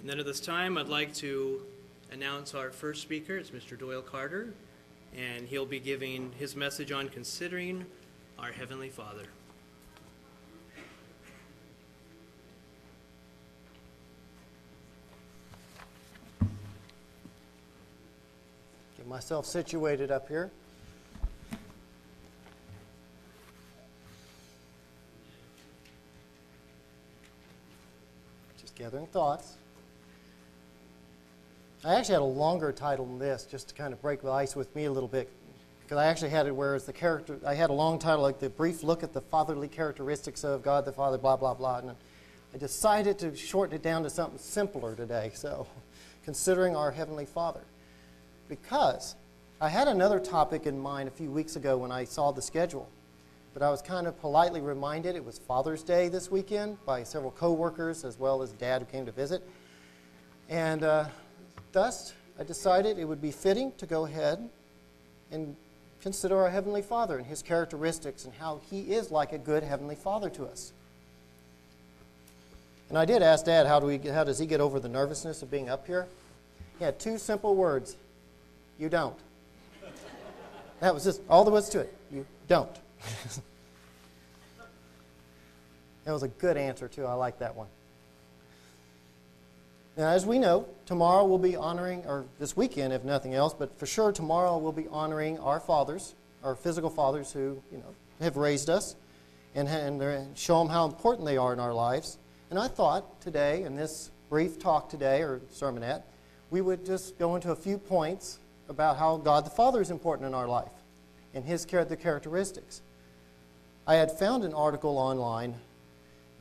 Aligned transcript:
And 0.00 0.08
then 0.08 0.20
at 0.20 0.26
this 0.26 0.40
time, 0.40 0.78
I'd 0.78 0.88
like 0.88 1.12
to 1.16 1.62
announce 2.12 2.54
our 2.54 2.70
first 2.70 3.02
speaker. 3.02 3.36
It's 3.36 3.50
Mr. 3.50 3.76
Doyle 3.76 4.00
Carter, 4.00 4.54
and 5.16 5.46
he'll 5.48 5.66
be 5.66 5.80
giving 5.80 6.30
his 6.38 6.54
message 6.54 6.92
on 6.92 7.08
considering 7.08 7.84
our 8.38 8.52
Heavenly 8.52 8.90
Father. 8.90 9.24
Get 18.96 19.06
myself 19.08 19.46
situated 19.46 20.12
up 20.12 20.28
here. 20.28 20.52
Just 28.60 28.76
gathering 28.76 29.06
thoughts. 29.08 29.56
I 31.84 31.94
actually 31.94 32.14
had 32.14 32.22
a 32.22 32.24
longer 32.24 32.72
title 32.72 33.06
than 33.06 33.18
this, 33.18 33.44
just 33.44 33.68
to 33.68 33.74
kind 33.74 33.92
of 33.92 34.02
break 34.02 34.22
the 34.22 34.30
ice 34.30 34.56
with 34.56 34.74
me 34.74 34.86
a 34.86 34.92
little 34.92 35.08
bit, 35.08 35.30
because 35.82 35.98
I 35.98 36.06
actually 36.06 36.30
had 36.30 36.46
it 36.46 36.54
where 36.54 36.74
it's 36.74 36.86
the 36.86 36.92
character. 36.92 37.38
I 37.46 37.54
had 37.54 37.70
a 37.70 37.72
long 37.72 37.98
title 37.98 38.22
like 38.22 38.40
the 38.40 38.50
brief 38.50 38.82
look 38.82 39.02
at 39.02 39.12
the 39.12 39.20
fatherly 39.20 39.68
characteristics 39.68 40.42
of 40.42 40.62
God 40.62 40.84
the 40.84 40.92
Father, 40.92 41.18
blah 41.18 41.36
blah 41.36 41.54
blah, 41.54 41.78
and 41.78 41.94
I 42.52 42.58
decided 42.58 43.18
to 43.20 43.36
shorten 43.36 43.76
it 43.76 43.82
down 43.82 44.02
to 44.02 44.10
something 44.10 44.38
simpler 44.38 44.96
today. 44.96 45.30
So, 45.34 45.66
considering 46.24 46.74
our 46.74 46.90
heavenly 46.90 47.26
Father 47.26 47.62
because 48.48 49.14
I 49.60 49.68
had 49.68 49.88
another 49.88 50.18
topic 50.18 50.66
in 50.66 50.78
mind 50.78 51.08
a 51.08 51.12
few 51.12 51.30
weeks 51.30 51.56
ago 51.56 51.76
when 51.76 51.92
I 51.92 52.04
saw 52.04 52.32
the 52.32 52.42
schedule, 52.42 52.88
but 53.52 53.62
I 53.62 53.70
was 53.70 53.82
kind 53.82 54.06
of 54.06 54.18
politely 54.20 54.60
reminded 54.60 55.16
it 55.16 55.24
was 55.24 55.38
Father's 55.38 55.82
Day 55.82 56.08
this 56.08 56.30
weekend 56.30 56.78
by 56.86 57.02
several 57.02 57.30
coworkers 57.30 58.04
as 58.04 58.18
well 58.18 58.42
as 58.42 58.52
Dad 58.52 58.82
who 58.82 58.86
came 58.86 59.04
to 59.06 59.12
visit, 59.12 59.46
and 60.48 60.82
uh, 60.82 61.04
thus 61.72 62.12
I 62.38 62.44
decided 62.44 62.98
it 62.98 63.04
would 63.04 63.22
be 63.22 63.30
fitting 63.30 63.72
to 63.78 63.86
go 63.86 64.06
ahead 64.06 64.48
and 65.30 65.56
consider 66.00 66.38
our 66.38 66.50
Heavenly 66.50 66.82
Father 66.82 67.18
and 67.18 67.26
His 67.26 67.42
characteristics 67.42 68.24
and 68.24 68.34
how 68.34 68.60
He 68.70 68.92
is 68.92 69.10
like 69.10 69.32
a 69.32 69.38
good 69.38 69.62
Heavenly 69.62 69.96
Father 69.96 70.30
to 70.30 70.46
us. 70.46 70.72
And 72.88 72.96
I 72.96 73.04
did 73.04 73.22
ask 73.22 73.44
Dad, 73.44 73.66
how, 73.66 73.80
do 73.80 73.86
we, 73.86 73.98
how 73.98 74.24
does 74.24 74.38
he 74.38 74.46
get 74.46 74.60
over 74.60 74.80
the 74.80 74.88
nervousness 74.88 75.42
of 75.42 75.50
being 75.50 75.68
up 75.68 75.86
here? 75.86 76.06
He 76.78 76.84
had 76.84 76.98
two 76.98 77.18
simple 77.18 77.54
words 77.54 77.96
you 78.78 78.88
don't. 78.88 79.16
That 80.80 80.94
was 80.94 81.02
just 81.02 81.20
all 81.28 81.42
there 81.42 81.52
was 81.52 81.68
to 81.70 81.80
it. 81.80 81.92
You 82.12 82.24
don't. 82.46 82.72
that 86.04 86.12
was 86.12 86.22
a 86.22 86.28
good 86.28 86.56
answer, 86.56 86.86
too. 86.86 87.04
I 87.04 87.14
like 87.14 87.40
that 87.40 87.56
one. 87.56 87.66
Now, 89.98 90.10
as 90.10 90.24
we 90.24 90.38
know, 90.38 90.64
tomorrow 90.86 91.24
we'll 91.24 91.38
be 91.38 91.56
honoring, 91.56 92.04
or 92.06 92.24
this 92.38 92.56
weekend, 92.56 92.92
if 92.92 93.02
nothing 93.02 93.34
else, 93.34 93.52
but 93.52 93.76
for 93.80 93.86
sure 93.86 94.12
tomorrow 94.12 94.56
we'll 94.56 94.70
be 94.70 94.86
honoring 94.86 95.40
our 95.40 95.58
fathers, 95.58 96.14
our 96.44 96.54
physical 96.54 96.88
fathers 96.88 97.32
who, 97.32 97.60
you 97.72 97.78
know, 97.78 97.94
have 98.20 98.36
raised 98.36 98.70
us, 98.70 98.94
and, 99.56 99.66
and 99.66 100.38
show 100.38 100.60
them 100.60 100.68
how 100.68 100.86
important 100.86 101.26
they 101.26 101.36
are 101.36 101.52
in 101.52 101.58
our 101.58 101.74
lives. 101.74 102.16
And 102.48 102.60
I 102.60 102.68
thought 102.68 103.20
today, 103.20 103.64
in 103.64 103.74
this 103.74 104.12
brief 104.30 104.60
talk 104.60 104.88
today, 104.88 105.22
or 105.22 105.40
sermonette, 105.52 106.04
we 106.50 106.60
would 106.60 106.86
just 106.86 107.18
go 107.18 107.34
into 107.34 107.50
a 107.50 107.56
few 107.56 107.76
points 107.76 108.38
about 108.68 108.98
how 108.98 109.16
God 109.16 109.44
the 109.44 109.50
Father 109.50 109.80
is 109.80 109.90
important 109.90 110.28
in 110.28 110.34
our 110.34 110.46
life 110.46 110.70
and 111.34 111.44
his 111.44 111.64
the 111.64 111.96
characteristics. 112.00 112.82
I 113.84 113.96
had 113.96 114.16
found 114.16 114.44
an 114.44 114.54
article 114.54 114.96
online 114.96 115.56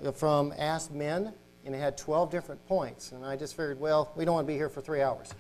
uh, 0.06 0.12
from 0.12 0.54
Ask 0.60 0.92
Men, 0.92 1.34
and 1.68 1.76
it 1.76 1.80
had 1.80 1.98
12 1.98 2.32
different 2.32 2.66
points. 2.68 3.12
And 3.12 3.26
I 3.26 3.36
just 3.36 3.56
figured, 3.56 3.78
well, 3.80 4.12
we 4.16 4.24
don't 4.24 4.36
want 4.36 4.48
to 4.48 4.52
be 4.52 4.58
here 4.58 4.70
for 4.70 4.80
three 4.80 5.02
hours. 5.02 5.34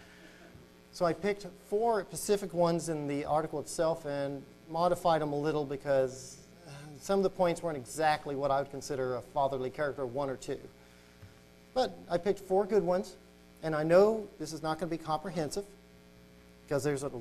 So 0.91 1.05
I 1.05 1.13
picked 1.13 1.47
four 1.69 2.01
specific 2.01 2.53
ones 2.53 2.89
in 2.89 3.07
the 3.07 3.23
article 3.23 3.61
itself 3.61 4.05
and 4.05 4.43
modified 4.69 5.21
them 5.21 5.31
a 5.31 5.39
little 5.39 5.63
because 5.63 6.37
uh, 6.67 6.71
some 6.99 7.17
of 7.19 7.23
the 7.23 7.29
points 7.29 7.63
weren't 7.63 7.77
exactly 7.77 8.35
what 8.35 8.51
I 8.51 8.59
would 8.59 8.69
consider 8.69 9.15
a 9.15 9.21
fatherly 9.21 9.69
character, 9.69 10.05
one 10.05 10.29
or 10.29 10.35
two. 10.35 10.59
But 11.73 11.97
I 12.11 12.17
picked 12.17 12.39
four 12.39 12.65
good 12.65 12.83
ones, 12.83 13.15
and 13.63 13.73
I 13.73 13.83
know 13.83 14.27
this 14.37 14.51
is 14.51 14.61
not 14.61 14.79
going 14.79 14.89
to 14.89 14.97
be 14.97 15.01
comprehensive 15.01 15.63
because 16.65 16.83
there's 16.83 17.03
a, 17.03 17.11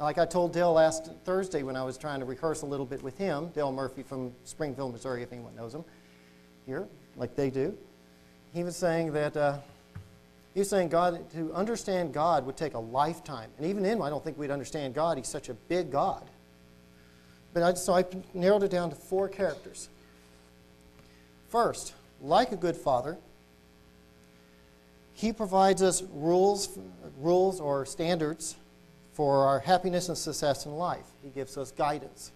like 0.00 0.18
I 0.18 0.26
told 0.26 0.52
Dale 0.52 0.72
last 0.72 1.12
Thursday 1.24 1.62
when 1.62 1.76
I 1.76 1.84
was 1.84 1.96
trying 1.96 2.18
to 2.18 2.26
rehearse 2.26 2.62
a 2.62 2.66
little 2.66 2.86
bit 2.86 3.00
with 3.00 3.16
him, 3.16 3.50
Dale 3.50 3.70
Murphy 3.70 4.02
from 4.02 4.32
Springfield, 4.42 4.92
Missouri, 4.92 5.22
if 5.22 5.32
anyone 5.32 5.54
knows 5.54 5.72
him, 5.72 5.84
here, 6.66 6.88
like 7.16 7.36
they 7.36 7.50
do. 7.50 7.78
He 8.52 8.64
was 8.64 8.76
saying 8.76 9.12
that 9.12 9.36
uh, 9.36 9.58
he 10.54 10.60
was 10.60 10.68
saying 10.68 10.88
God 10.88 11.30
to 11.32 11.52
understand 11.52 12.12
God 12.12 12.44
would 12.46 12.56
take 12.56 12.74
a 12.74 12.78
lifetime, 12.78 13.50
and 13.56 13.66
even 13.66 13.82
then, 13.82 14.02
I 14.02 14.10
don't 14.10 14.22
think 14.22 14.38
we'd 14.38 14.50
understand 14.50 14.94
God. 14.94 15.16
He's 15.16 15.28
such 15.28 15.48
a 15.48 15.54
big 15.54 15.92
God. 15.92 16.24
But 17.52 17.62
I, 17.62 17.74
so 17.74 17.94
I 17.94 18.04
narrowed 18.34 18.62
it 18.62 18.70
down 18.70 18.90
to 18.90 18.96
four 18.96 19.28
characters. 19.28 19.88
First, 21.48 21.94
like 22.20 22.52
a 22.52 22.56
good 22.56 22.76
father, 22.76 23.18
he 25.14 25.32
provides 25.32 25.82
us 25.82 26.02
rules, 26.12 26.78
rules 27.18 27.60
or 27.60 27.84
standards 27.84 28.56
for 29.12 29.46
our 29.46 29.58
happiness 29.58 30.08
and 30.08 30.16
success 30.16 30.64
in 30.64 30.72
life. 30.72 31.04
He 31.22 31.30
gives 31.30 31.58
us 31.58 31.72
guidance. 31.72 32.32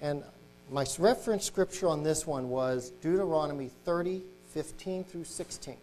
And 0.00 0.22
my 0.70 0.86
reference 0.98 1.44
scripture 1.44 1.88
on 1.88 2.02
this 2.02 2.26
one 2.26 2.48
was 2.48 2.90
Deuteronomy 3.00 3.70
30, 3.84 4.22
15 4.52 5.04
through 5.04 5.24
16. 5.24 5.76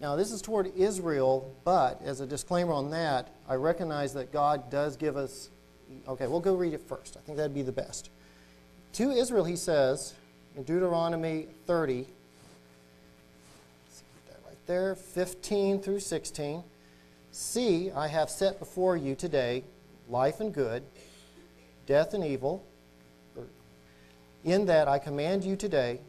Now, 0.00 0.16
this 0.16 0.32
is 0.32 0.42
toward 0.42 0.76
Israel, 0.76 1.54
but 1.64 2.02
as 2.02 2.20
a 2.20 2.26
disclaimer 2.26 2.72
on 2.72 2.90
that, 2.90 3.28
I 3.48 3.54
recognize 3.54 4.12
that 4.14 4.32
God 4.32 4.68
does 4.68 4.96
give 4.96 5.16
us. 5.16 5.48
Okay, 6.08 6.26
we'll 6.26 6.40
go 6.40 6.56
read 6.56 6.74
it 6.74 6.80
first. 6.80 7.16
I 7.16 7.20
think 7.20 7.38
that'd 7.38 7.54
be 7.54 7.62
the 7.62 7.70
best. 7.70 8.10
To 8.94 9.10
Israel, 9.12 9.44
he 9.44 9.54
says, 9.54 10.14
in 10.56 10.64
Deuteronomy 10.64 11.46
30, 11.66 12.04
that 14.28 14.40
right 14.44 14.66
there, 14.66 14.96
15 14.96 15.80
through 15.80 16.00
16. 16.00 16.64
See, 17.32 17.90
I 17.90 18.08
have 18.08 18.28
set 18.28 18.58
before 18.58 18.94
you 18.94 19.14
today 19.14 19.64
life 20.06 20.40
and 20.40 20.52
good, 20.52 20.82
death 21.86 22.12
and 22.12 22.22
evil. 22.22 22.62
In 24.44 24.66
that 24.66 24.86
I 24.86 24.98
command 24.98 25.42
you 25.42 25.56
today 25.56 26.00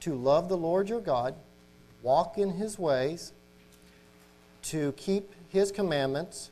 to 0.00 0.14
love 0.14 0.48
the 0.48 0.56
Lord 0.56 0.88
your 0.88 1.02
God, 1.02 1.34
walk 2.02 2.38
in 2.38 2.50
his 2.50 2.78
ways, 2.78 3.32
to 4.62 4.92
keep 4.92 5.34
his 5.50 5.70
commandments, 5.70 6.50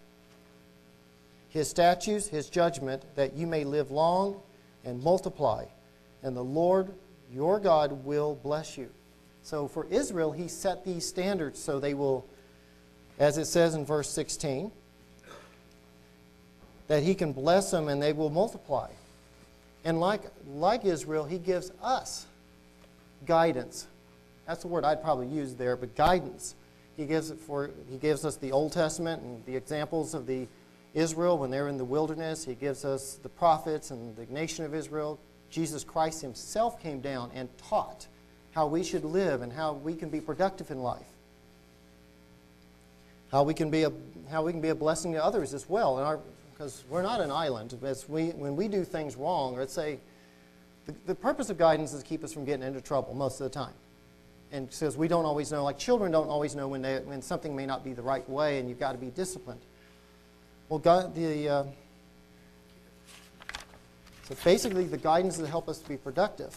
his 1.48 1.70
statutes, 1.70 2.26
his 2.28 2.50
judgment, 2.50 3.02
that 3.16 3.34
you 3.34 3.46
may 3.46 3.64
live 3.64 3.90
long 3.90 4.38
and 4.84 5.02
multiply. 5.02 5.64
And 6.22 6.36
the 6.36 6.44
Lord 6.44 6.92
your 7.32 7.58
God 7.58 8.04
will 8.04 8.34
bless 8.34 8.76
you. 8.76 8.90
So 9.42 9.66
for 9.66 9.86
Israel, 9.86 10.32
he 10.32 10.46
set 10.46 10.84
these 10.84 11.06
standards 11.06 11.58
so 11.58 11.80
they 11.80 11.94
will, 11.94 12.26
as 13.20 13.38
it 13.38 13.44
says 13.44 13.74
in 13.74 13.84
verse 13.84 14.10
16, 14.10 14.72
that 16.88 17.02
he 17.04 17.14
can 17.14 17.32
bless 17.32 17.70
them 17.70 17.86
and 17.88 18.02
they 18.02 18.12
will 18.12 18.30
multiply. 18.30 18.90
And 19.84 20.00
like, 20.00 20.22
like 20.48 20.84
Israel, 20.84 21.24
he 21.24 21.38
gives 21.38 21.70
us 21.82 22.26
guidance. 23.26 23.86
That's 24.46 24.62
the 24.62 24.68
word 24.68 24.84
I'd 24.84 25.02
probably 25.02 25.28
use 25.28 25.54
there, 25.54 25.76
but 25.76 25.94
guidance. 25.94 26.56
He 26.96 27.04
gives, 27.04 27.30
it 27.30 27.38
for, 27.38 27.70
he 27.88 27.98
gives 27.98 28.24
us 28.24 28.36
the 28.36 28.52
Old 28.52 28.72
Testament 28.72 29.22
and 29.22 29.44
the 29.46 29.54
examples 29.54 30.14
of 30.14 30.26
the 30.26 30.48
Israel 30.94 31.38
when 31.38 31.50
they're 31.50 31.68
in 31.68 31.78
the 31.78 31.84
wilderness. 31.84 32.44
He 32.44 32.54
gives 32.54 32.84
us 32.84 33.20
the 33.22 33.28
prophets 33.28 33.90
and 33.90 34.16
the 34.16 34.26
nation 34.26 34.64
of 34.64 34.74
Israel, 34.74 35.20
Jesus 35.50 35.84
Christ 35.84 36.22
himself 36.22 36.82
came 36.82 37.00
down 37.00 37.30
and 37.34 37.48
taught 37.58 38.06
how 38.52 38.66
we 38.66 38.82
should 38.82 39.04
live 39.04 39.42
and 39.42 39.52
how 39.52 39.74
we 39.74 39.94
can 39.94 40.08
be 40.08 40.20
productive 40.20 40.70
in 40.70 40.82
life. 40.82 41.06
How 43.30 43.42
we 43.42 43.54
can 43.54 43.70
be 43.70 43.84
a, 43.84 43.92
how 44.30 44.44
we 44.44 44.52
can 44.52 44.60
be 44.60 44.68
a 44.70 44.74
blessing 44.74 45.12
to 45.12 45.24
others 45.24 45.54
as 45.54 45.68
well. 45.68 46.22
Because 46.52 46.84
we're 46.90 47.02
not 47.02 47.20
an 47.20 47.30
island. 47.30 47.76
As 47.82 48.08
we, 48.08 48.30
when 48.30 48.56
we 48.56 48.68
do 48.68 48.84
things 48.84 49.16
wrong, 49.16 49.56
let's 49.56 49.72
say, 49.72 49.98
the, 50.86 50.94
the 51.06 51.14
purpose 51.14 51.50
of 51.50 51.58
guidance 51.58 51.92
is 51.92 52.02
to 52.02 52.08
keep 52.08 52.24
us 52.24 52.32
from 52.32 52.44
getting 52.44 52.66
into 52.66 52.80
trouble 52.80 53.14
most 53.14 53.40
of 53.40 53.44
the 53.44 53.50
time. 53.50 53.74
And 54.52 54.70
says 54.72 54.96
we 54.96 55.06
don't 55.06 55.24
always 55.24 55.52
know, 55.52 55.62
like 55.62 55.78
children 55.78 56.10
don't 56.10 56.28
always 56.28 56.56
know 56.56 56.66
when, 56.66 56.82
they, 56.82 56.98
when 56.98 57.22
something 57.22 57.54
may 57.54 57.66
not 57.66 57.84
be 57.84 57.92
the 57.92 58.02
right 58.02 58.28
way 58.28 58.58
and 58.58 58.68
you've 58.68 58.80
got 58.80 58.92
to 58.92 58.98
be 58.98 59.10
disciplined. 59.10 59.60
Well, 60.68 60.80
God, 60.80 61.14
the, 61.14 61.48
uh, 61.48 61.64
so 64.30 64.36
basically, 64.44 64.84
the 64.84 64.96
guidance 64.96 65.34
is 65.38 65.44
to 65.44 65.50
help 65.50 65.68
us 65.68 65.78
to 65.78 65.88
be 65.88 65.96
productive. 65.96 66.56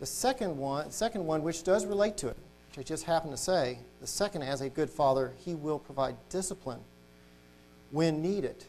The 0.00 0.06
second 0.06 0.56
one, 0.56 0.90
second 0.90 1.26
one, 1.26 1.42
which 1.42 1.62
does 1.62 1.84
relate 1.84 2.16
to 2.18 2.28
it, 2.28 2.36
which 2.68 2.78
I 2.78 2.82
just 2.82 3.04
happened 3.04 3.32
to 3.32 3.36
say. 3.36 3.78
The 4.00 4.06
second, 4.06 4.42
as 4.42 4.62
a 4.62 4.70
good 4.70 4.88
father, 4.88 5.34
he 5.44 5.54
will 5.54 5.78
provide 5.78 6.16
discipline 6.30 6.80
when 7.90 8.22
needed. 8.22 8.64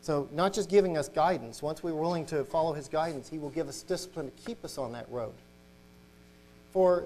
So, 0.00 0.28
not 0.32 0.54
just 0.54 0.70
giving 0.70 0.96
us 0.96 1.08
guidance. 1.08 1.62
Once 1.62 1.82
we're 1.82 1.94
willing 1.94 2.24
to 2.26 2.44
follow 2.44 2.72
his 2.72 2.88
guidance, 2.88 3.28
he 3.28 3.38
will 3.38 3.50
give 3.50 3.68
us 3.68 3.82
discipline 3.82 4.30
to 4.30 4.42
keep 4.44 4.64
us 4.64 4.78
on 4.78 4.92
that 4.92 5.06
road. 5.10 5.34
For, 6.72 7.04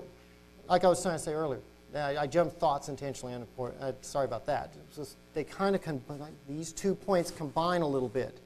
like 0.68 0.84
I 0.84 0.88
was 0.88 1.02
trying 1.02 1.16
to 1.16 1.22
say 1.22 1.34
earlier, 1.34 1.60
I, 1.94 2.26
jumped 2.26 2.58
thoughts 2.58 2.88
intentionally. 2.88 3.34
On 3.34 3.44
the, 3.56 3.62
uh, 3.80 3.92
sorry 4.02 4.24
about 4.24 4.46
that. 4.46 4.72
Just, 4.94 5.16
they 5.34 5.44
kind 5.44 5.74
of 5.74 5.82
these 6.48 6.72
two 6.72 6.94
points 6.94 7.30
combine 7.30 7.82
a 7.82 7.86
little 7.86 8.08
bit. 8.08 8.38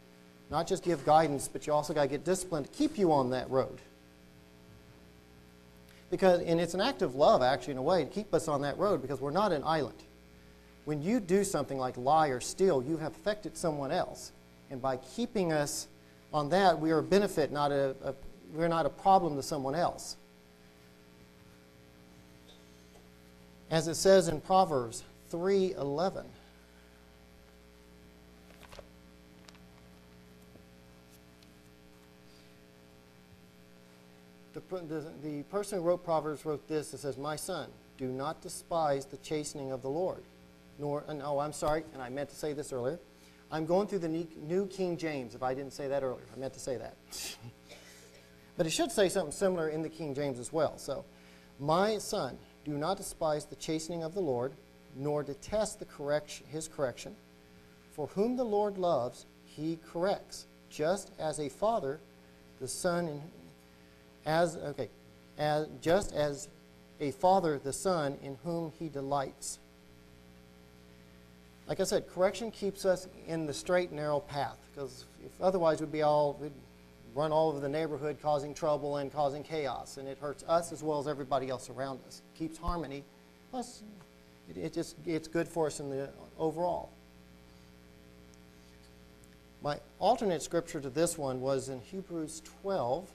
Not 0.50 0.66
just 0.66 0.82
give 0.82 1.04
guidance, 1.04 1.48
but 1.48 1.66
you 1.66 1.72
also 1.72 1.92
got 1.92 2.02
to 2.02 2.08
get 2.08 2.24
discipline 2.24 2.64
to 2.64 2.70
keep 2.70 2.98
you 2.98 3.12
on 3.12 3.30
that 3.30 3.48
road. 3.50 3.78
Because, 6.10 6.40
and 6.40 6.60
it's 6.60 6.74
an 6.74 6.80
act 6.80 7.02
of 7.02 7.14
love, 7.14 7.42
actually, 7.42 7.72
in 7.72 7.78
a 7.78 7.82
way, 7.82 8.04
to 8.04 8.10
keep 8.10 8.34
us 8.34 8.48
on 8.48 8.62
that 8.62 8.76
road 8.78 9.00
because 9.00 9.20
we're 9.20 9.30
not 9.30 9.52
an 9.52 9.62
island. 9.64 10.02
When 10.84 11.02
you 11.02 11.20
do 11.20 11.44
something 11.44 11.78
like 11.78 11.96
lie 11.96 12.28
or 12.28 12.40
steal, 12.40 12.82
you 12.82 12.96
have 12.96 13.12
affected 13.12 13.56
someone 13.56 13.92
else. 13.92 14.32
And 14.70 14.82
by 14.82 14.96
keeping 14.96 15.52
us 15.52 15.86
on 16.32 16.48
that, 16.50 16.80
we 16.80 16.90
are 16.90 16.98
a 16.98 17.02
benefit, 17.02 17.52
not 17.52 17.70
a, 17.70 17.94
a 18.02 18.14
we're 18.52 18.68
not 18.68 18.86
a 18.86 18.90
problem 18.90 19.36
to 19.36 19.42
someone 19.42 19.74
else. 19.74 20.16
As 23.70 23.86
it 23.86 23.94
says 23.94 24.26
in 24.26 24.40
Proverbs 24.40 25.04
3:11. 25.32 26.24
The, 34.52 34.60
the, 34.60 35.04
the 35.22 35.42
person 35.44 35.78
who 35.78 35.84
wrote 35.84 36.04
Proverbs 36.04 36.44
wrote 36.44 36.66
this. 36.66 36.92
It 36.92 36.98
says, 36.98 37.16
My 37.16 37.36
son, 37.36 37.68
do 37.96 38.06
not 38.06 38.40
despise 38.40 39.06
the 39.06 39.18
chastening 39.18 39.70
of 39.70 39.82
the 39.82 39.90
Lord. 39.90 40.22
Nor, 40.78 41.04
and, 41.08 41.22
oh, 41.22 41.38
I'm 41.38 41.52
sorry, 41.52 41.84
and 41.92 42.02
I 42.02 42.08
meant 42.08 42.30
to 42.30 42.36
say 42.36 42.52
this 42.52 42.72
earlier. 42.72 42.98
I'm 43.52 43.66
going 43.66 43.88
through 43.88 43.98
the 44.00 44.08
New 44.08 44.66
King 44.66 44.96
James, 44.96 45.34
if 45.34 45.42
I 45.42 45.54
didn't 45.54 45.72
say 45.72 45.88
that 45.88 46.02
earlier. 46.02 46.24
I 46.34 46.38
meant 46.38 46.54
to 46.54 46.60
say 46.60 46.76
that. 46.76 46.94
but 48.56 48.66
it 48.66 48.70
should 48.70 48.92
say 48.92 49.08
something 49.08 49.32
similar 49.32 49.68
in 49.68 49.82
the 49.82 49.88
King 49.88 50.14
James 50.14 50.38
as 50.38 50.52
well. 50.52 50.78
So, 50.78 51.04
my 51.58 51.98
son, 51.98 52.38
do 52.64 52.72
not 52.72 52.96
despise 52.96 53.44
the 53.44 53.56
chastening 53.56 54.02
of 54.02 54.14
the 54.14 54.20
Lord, 54.20 54.52
nor 54.96 55.22
detest 55.22 55.78
the 55.78 55.84
correction, 55.84 56.46
his 56.48 56.68
correction. 56.68 57.14
For 57.92 58.06
whom 58.08 58.36
the 58.36 58.44
Lord 58.44 58.78
loves, 58.78 59.26
he 59.44 59.78
corrects, 59.92 60.46
just 60.70 61.10
as 61.18 61.40
a 61.40 61.48
father, 61.48 62.00
the 62.60 62.68
son, 62.68 63.08
in, 63.08 63.22
as 64.26 64.56
okay, 64.56 64.88
as 65.38 65.66
just 65.80 66.12
as 66.12 66.48
a 67.00 67.10
father, 67.12 67.58
the 67.58 67.72
son, 67.72 68.18
in 68.22 68.36
whom 68.44 68.72
he 68.78 68.88
delights. 68.88 69.58
Like 71.66 71.80
I 71.80 71.84
said, 71.84 72.08
correction 72.08 72.50
keeps 72.50 72.84
us 72.84 73.08
in 73.26 73.46
the 73.46 73.54
straight, 73.54 73.92
narrow 73.92 74.20
path, 74.20 74.58
because 74.72 75.04
if 75.24 75.40
otherwise 75.40 75.80
we'd 75.80 75.92
be 75.92 76.02
all 76.02 76.36
we'd 76.40 76.52
run 77.14 77.32
all 77.32 77.48
over 77.48 77.60
the 77.60 77.68
neighborhood 77.68 78.18
causing 78.22 78.54
trouble 78.54 78.98
and 78.98 79.12
causing 79.12 79.42
chaos, 79.42 79.96
and 79.96 80.08
it 80.08 80.18
hurts 80.18 80.44
us 80.48 80.72
as 80.72 80.82
well 80.82 80.98
as 80.98 81.08
everybody 81.08 81.48
else 81.48 81.70
around 81.70 82.00
us. 82.06 82.22
It 82.34 82.38
keeps 82.38 82.58
harmony, 82.58 83.04
plus 83.50 83.82
it, 84.48 84.56
it 84.56 84.72
just 84.72 84.96
it's 85.06 85.28
good 85.28 85.48
for 85.48 85.66
us 85.66 85.80
in 85.80 85.90
the 85.90 86.10
overall. 86.38 86.90
My 89.62 89.78
alternate 89.98 90.42
scripture 90.42 90.80
to 90.80 90.88
this 90.88 91.18
one 91.18 91.40
was 91.40 91.68
in 91.68 91.80
Hebrews 91.80 92.42
12, 92.62 93.10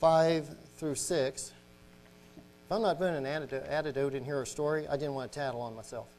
5 0.00 0.56
through 0.76 0.94
6. 0.94 1.52
If 2.38 2.72
I'm 2.72 2.80
not 2.80 2.98
putting 2.98 3.16
an 3.16 3.26
antidote 3.26 4.14
in 4.14 4.24
here 4.24 4.40
or 4.40 4.46
story, 4.46 4.88
I 4.88 4.96
didn't 4.96 5.14
want 5.14 5.30
to 5.30 5.38
tattle 5.38 5.60
on 5.60 5.76
myself. 5.76 6.08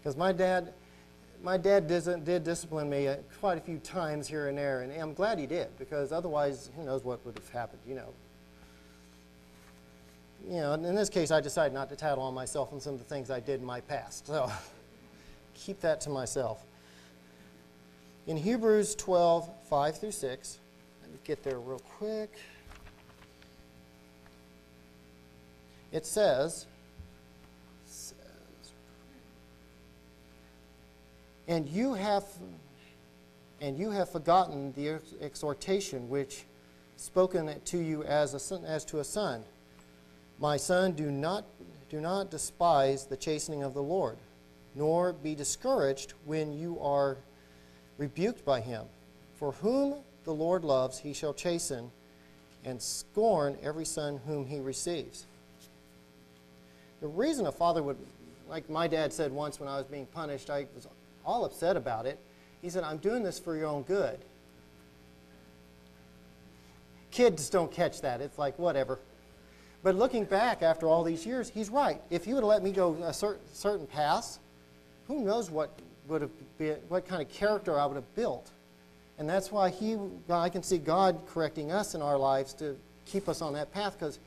Because 0.00 0.16
my 0.16 0.32
dad, 0.32 0.72
my 1.44 1.56
dad 1.56 1.86
did, 1.86 2.24
did 2.24 2.44
discipline 2.44 2.90
me 2.90 3.06
uh, 3.06 3.16
quite 3.40 3.56
a 3.56 3.60
few 3.60 3.78
times 3.78 4.26
here 4.26 4.48
and 4.48 4.58
there, 4.58 4.82
and 4.82 4.92
I'm 4.92 5.14
glad 5.14 5.38
he 5.38 5.46
did, 5.46 5.68
because 5.78 6.10
otherwise, 6.10 6.70
who 6.76 6.84
knows 6.84 7.04
what 7.04 7.24
would 7.24 7.38
have 7.38 7.48
happened, 7.50 7.82
you 7.86 7.94
know. 7.94 8.12
You 10.48 10.60
know, 10.60 10.72
in 10.74 10.94
this 10.96 11.08
case, 11.08 11.30
I 11.30 11.40
decided 11.40 11.72
not 11.72 11.88
to 11.90 11.96
tattle 11.96 12.24
on 12.24 12.34
myself 12.34 12.72
on 12.72 12.80
some 12.80 12.94
of 12.94 12.98
the 12.98 13.04
things 13.04 13.30
I 13.30 13.38
did 13.38 13.60
in 13.60 13.66
my 13.66 13.80
past. 13.80 14.26
So 14.26 14.50
keep 15.54 15.80
that 15.80 16.00
to 16.02 16.10
myself. 16.10 16.64
In 18.26 18.36
Hebrews 18.36 18.96
12, 18.96 19.48
5 19.68 20.00
through 20.00 20.10
6, 20.10 20.58
let 20.58 20.60
me 20.60 20.61
get 21.24 21.42
there 21.42 21.58
real 21.58 21.80
quick. 21.98 22.38
it 25.92 26.06
says, 26.06 26.66
says 27.86 28.14
and 31.46 31.68
you 31.68 31.94
have 31.94 32.24
and 33.60 33.78
you 33.78 33.90
have 33.90 34.10
forgotten 34.10 34.72
the 34.72 34.98
exhortation 35.20 36.08
which 36.08 36.44
spoken 36.96 37.52
to 37.64 37.78
you 37.78 38.02
as 38.04 38.34
a 38.34 38.40
son, 38.40 38.64
as 38.64 38.84
to 38.84 39.00
a 39.00 39.04
son 39.04 39.44
my 40.40 40.56
son 40.56 40.92
do 40.92 41.10
not 41.10 41.44
do 41.90 42.00
not 42.00 42.30
despise 42.30 43.04
the 43.04 43.16
chastening 43.16 43.62
of 43.62 43.74
the 43.74 43.82
lord 43.82 44.16
nor 44.74 45.12
be 45.12 45.34
discouraged 45.34 46.14
when 46.24 46.58
you 46.58 46.80
are 46.80 47.18
rebuked 47.98 48.44
by 48.46 48.60
him 48.60 48.84
for 49.34 49.52
whom 49.52 49.96
the 50.24 50.34
lord 50.34 50.64
loves 50.64 50.98
he 50.98 51.12
shall 51.12 51.34
chasten 51.34 51.90
and 52.64 52.80
scorn 52.80 53.56
every 53.62 53.84
son 53.84 54.20
whom 54.26 54.46
he 54.46 54.60
receives 54.60 55.26
the 57.02 57.08
reason 57.08 57.46
a 57.46 57.52
father 57.52 57.82
would, 57.82 57.98
like 58.48 58.70
my 58.70 58.86
dad 58.86 59.12
said 59.12 59.32
once 59.32 59.58
when 59.58 59.68
I 59.68 59.76
was 59.76 59.86
being 59.86 60.06
punished, 60.06 60.48
I 60.48 60.66
was 60.72 60.86
all 61.26 61.44
upset 61.44 61.76
about 61.76 62.06
it. 62.06 62.16
He 62.62 62.70
said, 62.70 62.84
I'm 62.84 62.98
doing 62.98 63.24
this 63.24 63.40
for 63.40 63.56
your 63.56 63.66
own 63.66 63.82
good. 63.82 64.20
Kids 67.10 67.50
don't 67.50 67.72
catch 67.72 68.00
that. 68.02 68.20
It's 68.20 68.38
like, 68.38 68.56
whatever. 68.56 69.00
But 69.82 69.96
looking 69.96 70.24
back 70.24 70.62
after 70.62 70.86
all 70.86 71.02
these 71.02 71.26
years, 71.26 71.50
he's 71.50 71.70
right. 71.70 72.00
If 72.08 72.24
he 72.24 72.34
would 72.34 72.44
have 72.44 72.48
let 72.48 72.62
me 72.62 72.70
go 72.70 72.94
a 73.02 73.12
certain, 73.12 73.42
certain 73.52 73.88
path, 73.88 74.38
who 75.08 75.24
knows 75.24 75.50
what 75.50 75.76
would 76.06 76.22
have 76.22 76.30
been, 76.56 76.76
what 76.88 77.04
kind 77.04 77.20
of 77.20 77.28
character 77.28 77.80
I 77.80 77.86
would 77.86 77.96
have 77.96 78.14
built. 78.14 78.48
And 79.22 79.30
that's 79.30 79.52
why 79.52 79.70
he, 79.70 79.96
I 80.28 80.48
can 80.48 80.64
see 80.64 80.78
God 80.78 81.16
correcting 81.28 81.70
us 81.70 81.94
in 81.94 82.02
our 82.02 82.18
lives 82.18 82.52
to 82.54 82.76
keep 83.06 83.28
us 83.28 83.40
on 83.40 83.52
that 83.52 83.72
path 83.72 83.96
because 83.96 84.18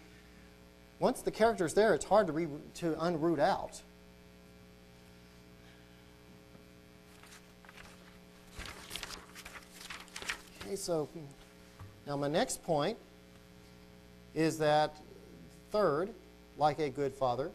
once 1.00 1.22
the 1.22 1.32
character's 1.32 1.74
there, 1.74 1.94
it's 1.94 2.06
hard 2.06 2.28
to, 2.28 2.32
re- 2.32 2.48
to 2.76 2.94
unroot 2.94 3.40
out. 3.40 3.82
Okay, 10.66 10.78
so 10.78 11.10
now 12.08 12.16
my 12.16 12.30
next 12.30 12.64
point 12.64 12.98
is 14.34 14.58
that 14.60 14.96
third, 15.74 16.10
like 16.58 16.80
a 16.80 16.90
good 16.90 17.14
father, 17.14 17.52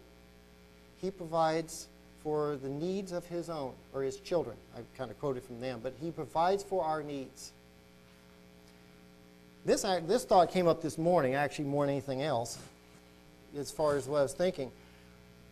he 0.98 1.10
provides 1.10 1.86
for 2.22 2.56
the 2.62 2.68
needs 2.68 3.12
of 3.12 3.24
his 3.26 3.48
own 3.48 3.72
or 3.92 4.02
his 4.02 4.18
children. 4.18 4.56
I 4.76 4.80
kind 4.96 5.10
of 5.10 5.18
quoted 5.18 5.42
from 5.42 5.60
them, 5.60 5.80
but 5.82 5.94
he 6.00 6.10
provides 6.10 6.62
for 6.62 6.84
our 6.84 7.02
needs. 7.02 7.52
This, 9.64 9.82
this 9.82 10.24
thought 10.24 10.50
came 10.50 10.66
up 10.66 10.82
this 10.82 10.98
morning, 10.98 11.34
actually 11.34 11.66
more 11.66 11.86
than 11.86 11.94
anything 11.94 12.22
else 12.22 12.58
as 13.58 13.70
far 13.70 13.96
as 13.96 14.06
what 14.06 14.18
I 14.18 14.22
was 14.22 14.32
thinking. 14.32 14.70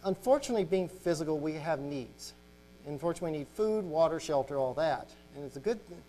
Unfortunately, 0.04 0.64
being 0.64 0.88
physical, 0.88 1.38
we 1.38 1.54
have 1.54 1.80
needs. 1.80 2.32
Unfortunately, 2.86 3.32
we 3.32 3.38
need 3.38 3.48
food, 3.48 3.84
water, 3.84 4.20
shelter, 4.20 4.56
all 4.56 4.74
that. 4.74 5.08
And 5.34 5.44
it's 5.44 5.56
a 5.56 5.60
good 5.60 5.84
thing. 5.88 6.02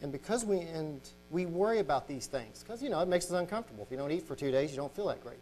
and 0.00 0.10
because 0.10 0.44
we 0.44 0.60
and 0.60 1.00
we 1.30 1.46
worry 1.46 1.78
about 1.78 2.08
these 2.08 2.26
things 2.26 2.62
because 2.62 2.82
you 2.82 2.90
know 2.90 3.00
it 3.00 3.08
makes 3.08 3.26
us 3.26 3.32
uncomfortable. 3.32 3.84
If 3.84 3.90
you 3.90 3.96
don't 3.96 4.10
eat 4.10 4.26
for 4.26 4.34
two 4.34 4.50
days, 4.50 4.70
you 4.70 4.76
don't 4.76 4.94
feel 4.94 5.08
that 5.08 5.22
great, 5.22 5.38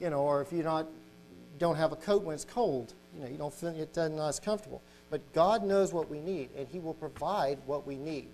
you 0.00 0.10
know. 0.10 0.20
Or 0.20 0.42
if 0.42 0.52
you're 0.52 0.64
not 0.64 0.86
don't 1.58 1.76
have 1.76 1.92
a 1.92 1.96
coat 1.96 2.22
when 2.22 2.34
it's 2.34 2.44
cold, 2.44 2.94
you 3.14 3.22
know, 3.22 3.28
you 3.28 3.36
don't 3.36 3.52
feel 3.52 3.70
it 3.70 3.92
doesn't 3.92 4.16
not 4.16 4.28
as 4.28 4.40
comfortable. 4.40 4.82
But 5.10 5.32
God 5.32 5.64
knows 5.64 5.92
what 5.92 6.10
we 6.10 6.20
need, 6.20 6.50
and 6.56 6.66
He 6.68 6.78
will 6.78 6.94
provide 6.94 7.58
what 7.66 7.86
we 7.86 7.96
need. 7.96 8.28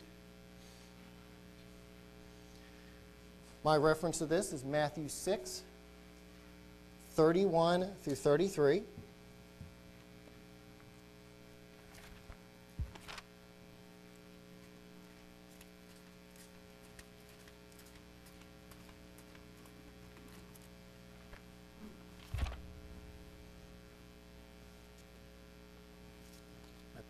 My 3.65 3.77
reference 3.77 4.19
to 4.19 4.27
this 4.27 4.53
is 4.53 4.65
Matthew 4.65 5.09
six, 5.09 5.63
31 7.15 7.89
through 8.03 8.17
33. 8.17 8.83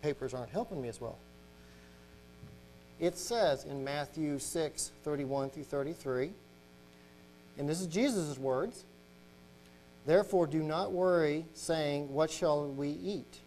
My 0.03 0.12
papers 0.23 0.33
aren't 0.33 0.51
helping 0.51 0.81
me 0.81 0.87
as 0.87 1.01
well. 1.01 1.17
It 2.99 3.17
says 3.17 3.65
in 3.65 3.83
Matthew 3.83 4.39
6, 4.39 4.91
31 5.03 5.49
through 5.49 5.63
33, 5.63 6.31
and 7.57 7.67
this 7.67 7.81
is 7.81 7.87
Jesus' 7.87 8.37
words. 8.37 8.85
Therefore, 10.05 10.47
do 10.47 10.63
not 10.63 10.93
worry, 10.93 11.45
saying, 11.53 12.13
What 12.13 12.31
shall 12.31 12.67
we 12.67 12.89
eat? 12.89 13.39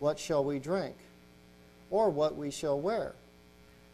What 0.00 0.18
shall 0.18 0.44
we 0.44 0.58
drink? 0.58 0.96
Or 1.90 2.10
what 2.10 2.36
we 2.36 2.50
shall 2.50 2.80
wear? 2.80 3.14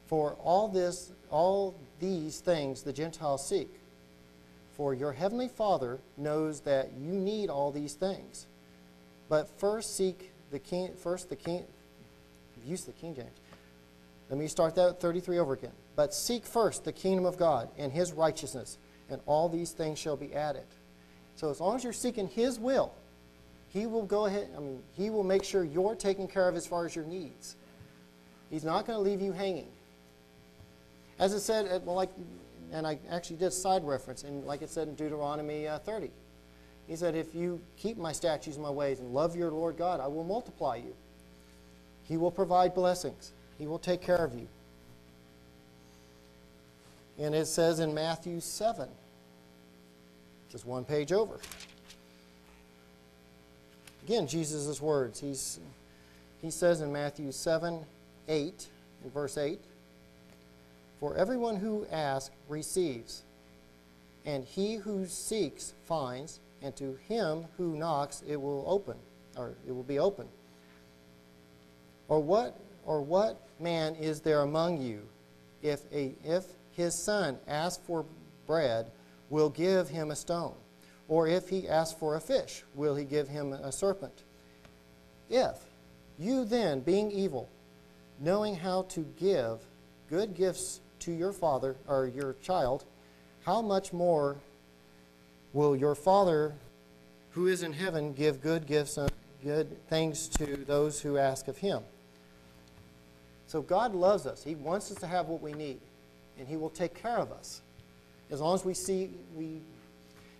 For 0.06 0.32
all 0.42 0.68
this, 0.68 1.12
all 1.30 1.74
these 2.00 2.40
things 2.40 2.82
the 2.82 2.92
Gentiles 2.92 3.46
seek. 3.46 3.68
For 4.76 4.94
your 4.94 5.12
heavenly 5.12 5.48
Father 5.48 5.98
knows 6.16 6.60
that 6.60 6.92
you 6.98 7.12
need 7.12 7.50
all 7.50 7.70
these 7.70 7.92
things. 7.92 8.46
But 9.28 9.48
first 9.58 9.96
seek 9.96 10.32
the 10.50 10.58
king. 10.58 10.94
First 10.94 11.28
the 11.28 11.36
king. 11.36 11.64
Use 12.66 12.84
the 12.84 12.92
King 12.92 13.14
James. 13.14 13.38
Let 14.30 14.38
me 14.38 14.46
start 14.46 14.74
that 14.76 14.88
at 14.88 15.00
33 15.00 15.38
over 15.38 15.52
again. 15.52 15.72
But 15.94 16.14
seek 16.14 16.46
first 16.46 16.84
the 16.84 16.92
kingdom 16.92 17.26
of 17.26 17.36
God 17.36 17.68
and 17.76 17.92
His 17.92 18.12
righteousness, 18.12 18.78
and 19.10 19.20
all 19.26 19.48
these 19.48 19.72
things 19.72 19.98
shall 19.98 20.16
be 20.16 20.34
added. 20.34 20.64
So 21.36 21.50
as 21.50 21.60
long 21.60 21.76
as 21.76 21.84
you're 21.84 21.92
seeking 21.92 22.28
His 22.28 22.58
will, 22.58 22.94
He 23.68 23.86
will 23.86 24.06
go 24.06 24.26
ahead. 24.26 24.48
I 24.56 24.60
mean, 24.60 24.82
He 24.96 25.10
will 25.10 25.24
make 25.24 25.44
sure 25.44 25.64
you're 25.64 25.94
taken 25.94 26.26
care 26.28 26.48
of 26.48 26.56
as 26.56 26.66
far 26.66 26.86
as 26.86 26.96
your 26.96 27.04
needs. 27.04 27.56
He's 28.50 28.64
not 28.64 28.86
going 28.86 28.98
to 28.98 29.02
leave 29.02 29.20
you 29.20 29.32
hanging. 29.32 29.68
As 31.18 31.32
it 31.32 31.40
said, 31.40 31.84
well, 31.84 31.96
like, 31.96 32.10
and 32.72 32.86
I 32.86 32.98
actually 33.10 33.36
did 33.36 33.48
a 33.48 33.50
side 33.50 33.84
reference, 33.84 34.24
and 34.24 34.44
like 34.44 34.62
it 34.62 34.70
said 34.70 34.88
in 34.88 34.94
Deuteronomy 34.94 35.68
uh, 35.68 35.78
30. 35.78 36.10
He 36.86 36.96
said, 36.96 37.14
If 37.14 37.34
you 37.34 37.60
keep 37.76 37.96
my 37.96 38.12
statutes 38.12 38.56
and 38.56 38.62
my 38.64 38.70
ways 38.70 39.00
and 39.00 39.12
love 39.12 39.36
your 39.36 39.50
Lord 39.50 39.76
God, 39.76 40.00
I 40.00 40.06
will 40.06 40.24
multiply 40.24 40.76
you. 40.76 40.94
He 42.04 42.16
will 42.16 42.30
provide 42.30 42.74
blessings, 42.74 43.32
He 43.58 43.66
will 43.66 43.78
take 43.78 44.00
care 44.00 44.24
of 44.24 44.34
you. 44.34 44.48
And 47.18 47.34
it 47.34 47.46
says 47.46 47.78
in 47.78 47.94
Matthew 47.94 48.40
7, 48.40 48.88
just 50.50 50.66
one 50.66 50.84
page 50.84 51.12
over. 51.12 51.38
Again, 54.04 54.26
Jesus' 54.26 54.80
words. 54.80 55.20
He's, 55.20 55.60
he 56.40 56.50
says 56.50 56.80
in 56.80 56.92
Matthew 56.92 57.30
7, 57.30 57.84
8, 58.28 58.66
in 59.04 59.10
verse 59.10 59.38
8, 59.38 59.60
For 60.98 61.16
everyone 61.16 61.56
who 61.56 61.86
asks 61.90 62.34
receives, 62.48 63.22
and 64.24 64.44
he 64.44 64.76
who 64.76 65.06
seeks 65.06 65.74
finds, 65.84 66.40
and 66.60 66.74
to 66.76 66.98
him 67.08 67.44
who 67.56 67.76
knocks 67.76 68.22
it 68.26 68.40
will 68.40 68.64
open, 68.66 68.96
or 69.36 69.54
it 69.66 69.72
will 69.72 69.82
be 69.82 69.98
open. 69.98 70.26
Or 72.12 72.20
what, 72.20 72.60
or 72.84 73.00
what 73.00 73.40
man 73.58 73.94
is 73.94 74.20
there 74.20 74.40
among 74.40 74.82
you, 74.82 75.00
if, 75.62 75.80
a, 75.90 76.14
if 76.22 76.44
his 76.72 76.94
son 76.94 77.38
asks 77.48 77.82
for 77.86 78.04
bread, 78.46 78.90
will 79.30 79.48
give 79.48 79.88
him 79.88 80.10
a 80.10 80.14
stone? 80.16 80.52
Or 81.08 81.26
if 81.26 81.48
he 81.48 81.66
asks 81.66 81.98
for 81.98 82.16
a 82.16 82.20
fish, 82.20 82.64
will 82.74 82.94
he 82.96 83.06
give 83.06 83.28
him 83.28 83.54
a 83.54 83.72
serpent? 83.72 84.24
If 85.30 85.56
you 86.18 86.44
then, 86.44 86.80
being 86.80 87.10
evil, 87.10 87.48
knowing 88.20 88.56
how 88.56 88.82
to 88.90 89.06
give 89.18 89.60
good 90.10 90.34
gifts 90.34 90.82
to 90.98 91.12
your 91.12 91.32
father 91.32 91.76
or 91.88 92.08
your 92.08 92.34
child, 92.42 92.84
how 93.46 93.62
much 93.62 93.90
more 93.94 94.36
will 95.54 95.74
your 95.74 95.94
Father 95.94 96.52
who 97.30 97.46
is 97.46 97.62
in 97.62 97.72
heaven 97.72 98.12
give 98.12 98.42
good 98.42 98.66
gifts 98.66 98.98
and 98.98 99.10
good 99.42 99.88
things 99.88 100.28
to 100.28 100.56
those 100.66 101.00
who 101.00 101.16
ask 101.16 101.48
of 101.48 101.56
him? 101.56 101.82
So 103.52 103.60
God 103.60 103.94
loves 103.94 104.24
us. 104.24 104.42
He 104.42 104.54
wants 104.54 104.90
us 104.90 104.96
to 105.00 105.06
have 105.06 105.28
what 105.28 105.42
we 105.42 105.52
need, 105.52 105.78
and 106.38 106.48
He 106.48 106.56
will 106.56 106.70
take 106.70 106.94
care 106.94 107.18
of 107.18 107.30
us. 107.30 107.60
As 108.30 108.40
long 108.40 108.54
as 108.54 108.64
we 108.64 108.72
see, 108.72 109.10
we, 109.36 109.60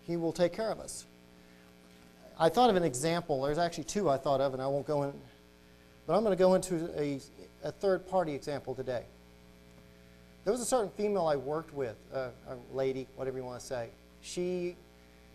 He 0.07 0.17
will 0.17 0.33
take 0.33 0.55
care 0.55 0.71
of 0.71 0.81
us. 0.81 1.05
I 2.41 2.49
thought 2.49 2.71
of 2.71 2.77
an 2.77 2.85
example. 2.85 3.43
There's 3.43 3.59
actually 3.59 3.85
two 3.85 4.09
I 4.09 4.17
thought 4.17 4.41
of, 4.41 4.55
and 4.55 4.63
I 4.63 4.67
won't 4.67 4.87
go 4.87 5.03
in. 5.03 5.13
But 6.07 6.17
I'm 6.17 6.25
going 6.25 6.35
to 6.35 6.43
go 6.43 6.55
into 6.55 6.89
a, 6.99 7.21
a 7.63 7.71
third 7.71 8.09
party 8.09 8.35
example 8.35 8.75
today. 8.75 9.05
There 10.45 10.53
was 10.53 10.63
a 10.63 10.65
certain 10.65 10.89
female 10.89 11.27
I 11.27 11.37
worked 11.37 11.75
with, 11.75 11.97
uh, 12.15 12.29
a 12.49 12.75
lady, 12.75 13.07
whatever 13.17 13.37
you 13.37 13.45
want 13.45 13.61
to 13.61 13.67
say. 13.67 13.91
She, 14.23 14.75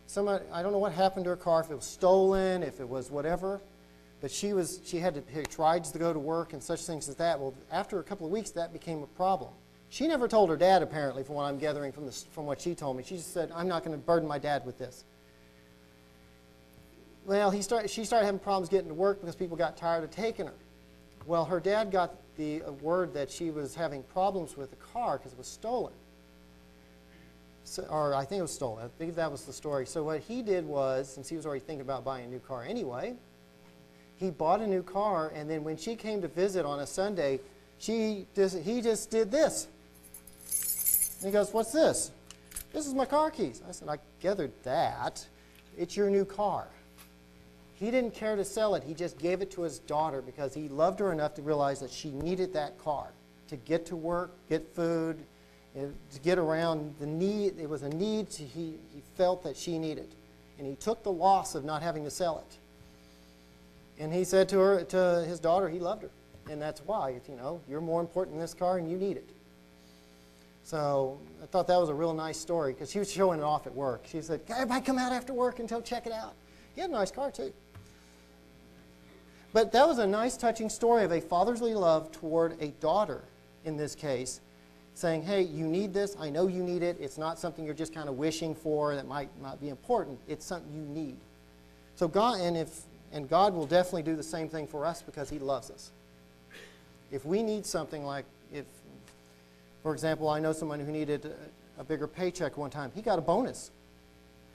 somebody, 0.07 0.43
I 0.51 0.63
don't 0.63 0.71
know 0.71 0.79
what 0.79 0.93
happened 0.93 1.25
to 1.25 1.29
her 1.29 1.35
car, 1.35 1.61
if 1.61 1.69
it 1.69 1.75
was 1.75 1.85
stolen, 1.85 2.63
if 2.63 2.79
it 2.79 2.89
was 2.89 3.11
whatever, 3.11 3.61
but 4.21 4.31
she 4.31 4.53
was, 4.53 4.81
she 4.83 4.97
had 4.97 5.13
to 5.15 5.21
pick 5.21 5.57
rides 5.59 5.91
to 5.91 5.99
go 5.99 6.11
to 6.11 6.19
work 6.19 6.53
and 6.53 6.61
such 6.61 6.81
things 6.81 7.07
as 7.07 7.15
that. 7.15 7.39
Well, 7.39 7.53
after 7.71 7.99
a 7.99 8.03
couple 8.03 8.25
of 8.25 8.31
weeks, 8.31 8.51
that 8.51 8.73
became 8.73 9.03
a 9.03 9.07
problem. 9.07 9.51
She 9.89 10.07
never 10.07 10.27
told 10.27 10.49
her 10.49 10.57
dad, 10.57 10.81
apparently, 10.81 11.23
from 11.23 11.35
what 11.35 11.43
I'm 11.43 11.57
gathering 11.57 11.91
from, 11.91 12.05
this, 12.05 12.25
from 12.31 12.45
what 12.45 12.59
she 12.59 12.75
told 12.75 12.97
me. 12.97 13.03
She 13.03 13.15
just 13.15 13.33
said, 13.33 13.51
I'm 13.55 13.67
not 13.67 13.83
going 13.85 13.97
to 13.97 14.03
burden 14.03 14.27
my 14.27 14.39
dad 14.39 14.65
with 14.65 14.77
this. 14.77 15.05
Well, 17.25 17.51
he 17.51 17.61
started, 17.61 17.89
she 17.89 18.05
started 18.05 18.25
having 18.25 18.39
problems 18.39 18.69
getting 18.69 18.87
to 18.87 18.93
work 18.93 19.21
because 19.21 19.35
people 19.35 19.57
got 19.57 19.77
tired 19.77 20.03
of 20.03 20.11
taking 20.11 20.45
her. 20.45 20.53
Well, 21.25 21.45
her 21.45 21.59
dad 21.59 21.91
got 21.91 22.15
the 22.37 22.63
uh, 22.63 22.71
word 22.71 23.13
that 23.13 23.29
she 23.29 23.51
was 23.51 23.75
having 23.75 24.01
problems 24.03 24.55
with 24.55 24.69
the 24.69 24.77
car 24.77 25.17
because 25.17 25.33
it 25.33 25.37
was 25.37 25.47
stolen. 25.47 25.93
So, 27.65 27.83
or 27.89 28.15
I 28.15 28.23
think 28.23 28.39
it 28.39 28.43
was 28.43 28.53
stolen. 28.53 28.85
I 28.85 28.87
think 28.97 29.15
that 29.15 29.29
was 29.29 29.43
the 29.43 29.51
story. 29.51 29.85
So 29.85 30.05
what 30.05 30.21
he 30.21 30.41
did 30.41 30.65
was, 30.65 31.09
since 31.13 31.27
he 31.27 31.35
was 31.35 31.45
already 31.45 31.59
thinking 31.59 31.81
about 31.81 32.05
buying 32.05 32.23
a 32.23 32.29
new 32.29 32.39
car 32.39 32.63
anyway, 32.63 33.15
he 34.17 34.31
bought 34.31 34.61
a 34.61 34.67
new 34.67 34.83
car, 34.83 35.31
and 35.33 35.49
then 35.49 35.63
when 35.63 35.77
she 35.77 35.95
came 35.95 36.21
to 36.21 36.27
visit 36.27 36.65
on 36.65 36.79
a 36.79 36.87
Sunday, 36.87 37.39
she 37.77 38.25
just, 38.35 38.57
he 38.59 38.81
just 38.81 39.09
did 39.11 39.31
this. 39.31 39.67
And 41.19 41.27
he 41.27 41.31
goes, 41.31 41.53
What's 41.53 41.71
this? 41.71 42.11
This 42.73 42.85
is 42.85 42.93
my 42.93 43.05
car 43.05 43.31
keys. 43.31 43.61
I 43.67 43.71
said, 43.71 43.87
I 43.89 43.97
gathered 44.19 44.51
that. 44.63 45.25
It's 45.77 45.95
your 45.95 46.09
new 46.09 46.25
car. 46.25 46.67
He 47.75 47.91
didn't 47.91 48.15
care 48.15 48.35
to 48.35 48.43
sell 48.43 48.73
it. 48.75 48.83
He 48.83 48.95
just 48.95 49.19
gave 49.19 49.41
it 49.41 49.51
to 49.51 49.61
his 49.61 49.79
daughter 49.79 50.21
because 50.21 50.53
he 50.53 50.67
loved 50.67 50.99
her 50.99 51.11
enough 51.11 51.35
to 51.35 51.43
realize 51.43 51.79
that 51.79 51.91
she 51.91 52.09
needed 52.09 52.53
that 52.53 52.77
car 52.83 53.09
to 53.49 53.55
get 53.55 53.85
to 53.85 53.95
work, 53.95 54.31
get 54.49 54.67
food, 54.75 55.17
to 55.75 56.19
get 56.23 56.37
around. 56.37 56.95
The 56.99 57.05
need, 57.05 57.59
it 57.59 57.69
was 57.69 57.83
a 57.83 57.89
need 57.89 58.29
to, 58.31 58.43
he, 58.43 58.75
he 58.93 59.01
felt 59.15 59.43
that 59.43 59.55
she 59.55 59.77
needed. 59.77 60.13
And 60.57 60.67
he 60.67 60.75
took 60.75 61.03
the 61.03 61.11
loss 61.11 61.53
of 61.53 61.63
not 61.63 61.83
having 61.83 62.03
to 62.03 62.09
sell 62.09 62.39
it. 62.39 62.57
And 63.99 64.13
he 64.13 64.23
said 64.23 64.47
to 64.49 64.59
her, 64.59 64.83
to 64.85 65.25
his 65.27 65.39
daughter, 65.39 65.69
he 65.69 65.79
loved 65.79 66.03
her. 66.03 66.09
And 66.49 66.61
that's 66.61 66.81
why, 66.81 67.19
you 67.27 67.35
know, 67.35 67.59
you're 67.67 67.81
more 67.81 67.99
important 67.99 68.35
in 68.35 68.41
this 68.41 68.53
car 68.53 68.77
and 68.77 68.89
you 68.89 68.97
need 68.97 69.17
it. 69.17 69.29
So 70.63 71.19
I 71.41 71.45
thought 71.45 71.67
that 71.67 71.79
was 71.79 71.89
a 71.89 71.93
real 71.93 72.13
nice 72.13 72.37
story 72.37 72.73
because 72.73 72.91
she 72.91 72.99
was 72.99 73.11
showing 73.11 73.39
it 73.39 73.43
off 73.43 73.67
at 73.67 73.73
work. 73.73 74.05
She 74.05 74.21
said, 74.21 74.41
everybody 74.49 74.81
come 74.81 74.97
out 74.97 75.11
after 75.11 75.33
work 75.33 75.59
and 75.59 75.67
go 75.67 75.81
check 75.81 76.05
it 76.05 76.13
out. 76.13 76.33
He 76.75 76.81
had 76.81 76.89
a 76.89 76.93
nice 76.93 77.11
car 77.11 77.31
too. 77.31 77.53
But 79.53 79.71
that 79.71 79.87
was 79.87 79.97
a 79.97 80.05
nice, 80.05 80.37
touching 80.37 80.69
story 80.69 81.03
of 81.03 81.11
a 81.11 81.21
fatherly 81.21 81.73
love 81.73 82.11
toward 82.11 82.61
a 82.61 82.67
daughter, 82.81 83.23
in 83.65 83.77
this 83.77 83.95
case, 83.95 84.41
saying, 84.93 85.23
hey, 85.23 85.41
you 85.41 85.65
need 85.65 85.93
this. 85.93 86.15
I 86.19 86.29
know 86.29 86.47
you 86.47 86.61
need 86.61 86.83
it. 86.83 86.97
It's 86.99 87.17
not 87.17 87.39
something 87.39 87.65
you're 87.65 87.73
just 87.73 87.93
kind 87.93 88.09
of 88.09 88.17
wishing 88.17 88.53
for 88.53 88.93
that 88.95 89.07
might 89.07 89.29
not 89.41 89.61
be 89.61 89.69
important. 89.69 90.19
It's 90.27 90.45
something 90.45 90.71
you 90.73 90.81
need. 90.81 91.15
So 91.95 92.07
God, 92.07 92.39
and 92.41 92.57
if, 92.57 92.81
and 93.11 93.29
God 93.29 93.53
will 93.53 93.65
definitely 93.65 94.03
do 94.03 94.15
the 94.15 94.23
same 94.23 94.49
thing 94.49 94.67
for 94.67 94.85
us 94.85 95.01
because 95.01 95.29
He 95.29 95.39
loves 95.39 95.69
us. 95.71 95.91
If 97.11 97.25
we 97.25 97.41
need 97.41 97.65
something 97.65 98.05
like, 98.05 98.25
if, 98.53 98.65
for 99.83 99.93
example, 99.93 100.29
I 100.29 100.39
know 100.39 100.51
someone 100.51 100.79
who 100.79 100.91
needed 100.91 101.25
a, 101.25 101.81
a 101.81 101.83
bigger 101.83 102.07
paycheck 102.07 102.57
one 102.57 102.69
time, 102.69 102.91
he 102.93 103.01
got 103.01 103.17
a 103.17 103.21
bonus. 103.21 103.71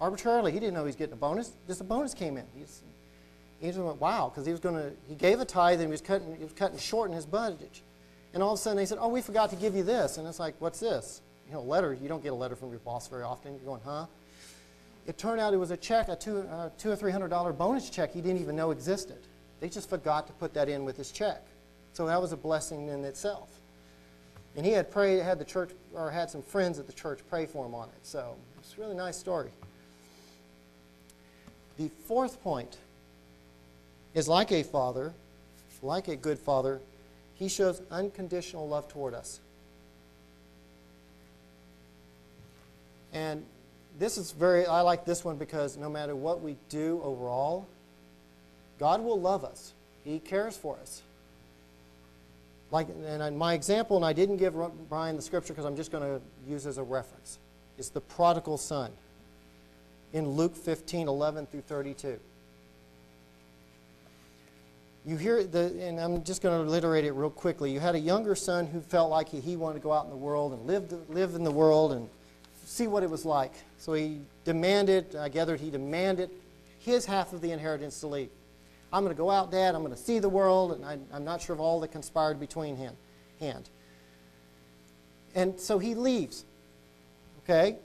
Arbitrarily, 0.01 0.53
he 0.53 0.61
didn't 0.61 0.75
know 0.75 0.81
he 0.81 0.87
was 0.87 0.97
getting 0.97 1.15
a 1.15 1.17
bonus. 1.17 1.53
Just 1.67 1.81
a 1.81 1.85
bonus 1.85 2.13
came 2.13 2.37
in. 2.37 2.45
He's, 2.57 2.83
he 3.61 3.69
just 3.69 3.79
went, 3.79 4.01
wow, 4.01 4.29
because 4.29 4.45
he 4.45 4.51
was 4.51 4.61
going 4.61 4.75
to, 4.75 4.93
he 5.09 5.15
gave 5.15 5.41
a 5.41 5.45
tithe 5.45 5.81
and 5.81 5.89
he 5.89 5.91
was 5.91 6.01
cutting, 6.01 6.37
he 6.37 6.45
was 6.45 6.53
cutting 6.53 6.79
short 6.79 7.09
in 7.09 7.17
his 7.17 7.25
budget. 7.25 7.81
And 8.35 8.43
all 8.43 8.53
of 8.53 8.59
a 8.59 8.63
sudden 8.63 8.77
they 8.77 8.87
said, 8.87 8.99
oh, 9.01 9.09
we 9.09 9.23
forgot 9.23 9.51
to 9.51 9.57
give 9.57 9.75
you 9.75 9.83
this. 9.83 10.19
And 10.19 10.27
it's 10.27 10.41
like, 10.41 10.55
what's 10.59 10.81
this? 10.81 11.21
You 11.47 11.55
know, 11.55 11.61
a 11.61 11.63
letter. 11.63 11.95
You 11.95 12.09
don't 12.09 12.23
get 12.23 12.33
a 12.33 12.35
letter 12.35 12.57
from 12.57 12.71
your 12.71 12.81
boss 12.81 13.09
very 13.09 13.23
often. 13.23 13.53
You're 13.53 13.65
going, 13.65 13.81
huh? 13.85 14.07
It 15.07 15.19
turned 15.19 15.41
out 15.41 15.53
it 15.53 15.57
was 15.57 15.71
a 15.73 15.77
check, 15.77 16.09
a 16.09 16.17
two, 16.17 16.41
uh, 16.41 16.71
two 16.79 16.91
or 16.91 16.97
three 16.97 17.11
hundred 17.11 17.29
dollar 17.29 17.53
bonus 17.53 17.91
check 17.91 18.13
he 18.13 18.21
didn't 18.21 18.41
even 18.41 18.55
know 18.55 18.71
existed. 18.71 19.19
They 19.61 19.69
just 19.69 19.89
forgot 19.89 20.27
to 20.29 20.33
put 20.35 20.55
that 20.55 20.69
in 20.69 20.85
with 20.85 20.97
his 20.97 21.11
check. 21.11 21.43
So 21.93 22.07
that 22.07 22.21
was 22.21 22.33
a 22.33 22.37
blessing 22.37 22.89
in 22.89 23.05
itself. 23.05 23.51
And 24.57 24.67
he 24.67 24.73
had 24.73 24.91
prayed, 24.91 25.23
had 25.23 25.39
the 25.39 25.45
church, 25.45 25.71
or 25.95 26.11
had 26.11 26.31
some 26.31 26.43
friends 26.43 26.79
at 26.79 26.87
the 26.87 26.93
church 26.93 27.21
pray 27.29 27.47
for 27.47 27.67
him 27.67 27.75
on 27.75 27.89
it. 27.89 28.05
So 28.07 28.37
it's 28.59 28.77
a 28.77 28.81
really 28.81 28.95
nice 28.97 29.17
story. 29.17 29.51
The 31.79 31.89
fourth 32.07 32.43
point 32.43 32.77
is 34.15 34.29
like 34.29 34.53
a 34.53 34.63
father, 34.63 35.15
like 35.83 36.09
a 36.09 36.17
good 36.17 36.39
father, 36.39 36.81
he 37.35 37.49
shows 37.49 37.81
unconditional 37.91 38.69
love 38.69 38.89
toward 38.89 39.15
us. 39.15 39.41
And 43.13 43.45
this 43.99 44.19
is 44.19 44.33
very, 44.33 44.67
I 44.67 44.81
like 44.81 45.05
this 45.05 45.25
one 45.25 45.37
because 45.37 45.77
no 45.77 45.89
matter 45.89 46.17
what 46.17 46.41
we 46.41 46.57
do 46.69 47.01
overall, 47.05 47.67
God 48.79 49.03
will 49.03 49.21
love 49.21 49.45
us. 49.45 49.73
He 50.05 50.19
cares 50.19 50.57
for 50.57 50.77
us. 50.79 51.03
Like, 52.71 52.89
and 53.07 53.37
my 53.37 53.53
example, 53.53 53.97
and 53.97 54.05
I 54.05 54.13
didn't 54.13 54.39
give 54.39 54.55
Brian 54.89 55.15
the 55.15 55.23
scripture 55.23 55.53
because 55.53 55.67
I'm 55.67 55.77
just 55.77 55.93
going 55.93 56.03
to 56.03 56.21
use 56.51 56.67
as 56.67 56.79
a 56.79 56.83
reference, 56.83 57.39
is 57.79 57.91
the 57.91 58.01
prodigal 58.01 58.57
son. 58.57 58.91
in 60.13 60.29
Luke 60.29 60.57
15 60.57 61.07
11 61.07 61.47
through 61.47 61.61
32. 61.63 62.19
You 65.05 65.17
hear 65.17 65.43
the, 65.43 65.75
and 65.81 66.01
I'm 66.01 66.23
just 66.23 66.43
going 66.43 66.65
to 66.65 66.71
reiterate 66.71 67.05
it 67.05 67.13
real 67.13 67.31
quickly. 67.31 67.73
You 67.73 67.81
had 67.81 67.95
a 67.95 68.01
younger 68.01 68.35
son 68.35 68.67
who 68.67 68.81
felt 68.81 69.11
like 69.11 69.29
he, 69.29 69.41
he 69.41 69.57
wanted 69.57 69.75
to 69.75 69.81
go 69.81 69.93
out 69.93 70.05
in 70.05 70.11
the 70.11 70.17
world 70.17 70.53
and 70.53 70.65
live, 70.67 71.11
live 71.11 71.35
in 71.35 71.45
the 71.45 71.51
world 71.51 71.93
and 71.93 72.09
see 72.73 72.87
what 72.87 73.03
it 73.03 73.11
was 73.11 73.25
like. 73.25 73.53
So 73.79 73.93
he 73.93 74.21
demanded, 74.45 75.15
I 75.15 75.29
gathered 75.29 75.61
he 75.61 75.71
demanded 75.71 76.31
his 76.79 77.05
half 77.05 77.33
of 77.33 77.41
the 77.41 77.53
inheritance 77.53 78.01
to 78.01 78.07
leave. 78.07 78.31
I'm 78.93 79.05
going 79.05 79.15
to 79.15 79.19
go 79.19 79.31
out, 79.31 79.51
Dad. 79.51 79.75
I'm 79.75 79.83
going 79.83 79.95
to 79.95 80.01
see 80.01 80.19
the 80.19 80.29
world, 80.29 80.73
and 80.73 80.85
I, 80.85 80.99
am 81.15 81.25
not 81.25 81.41
sure 81.41 81.55
of 81.55 81.61
all 81.61 81.81
that 81.81 81.93
conspired 81.93 82.41
between 82.41 82.77
him. 82.77 82.95
Hand. 83.41 83.69
And 85.35 85.59
so 85.59 85.79
he 85.79 85.95
leaves. 85.95 86.45
Okay? 87.45 87.77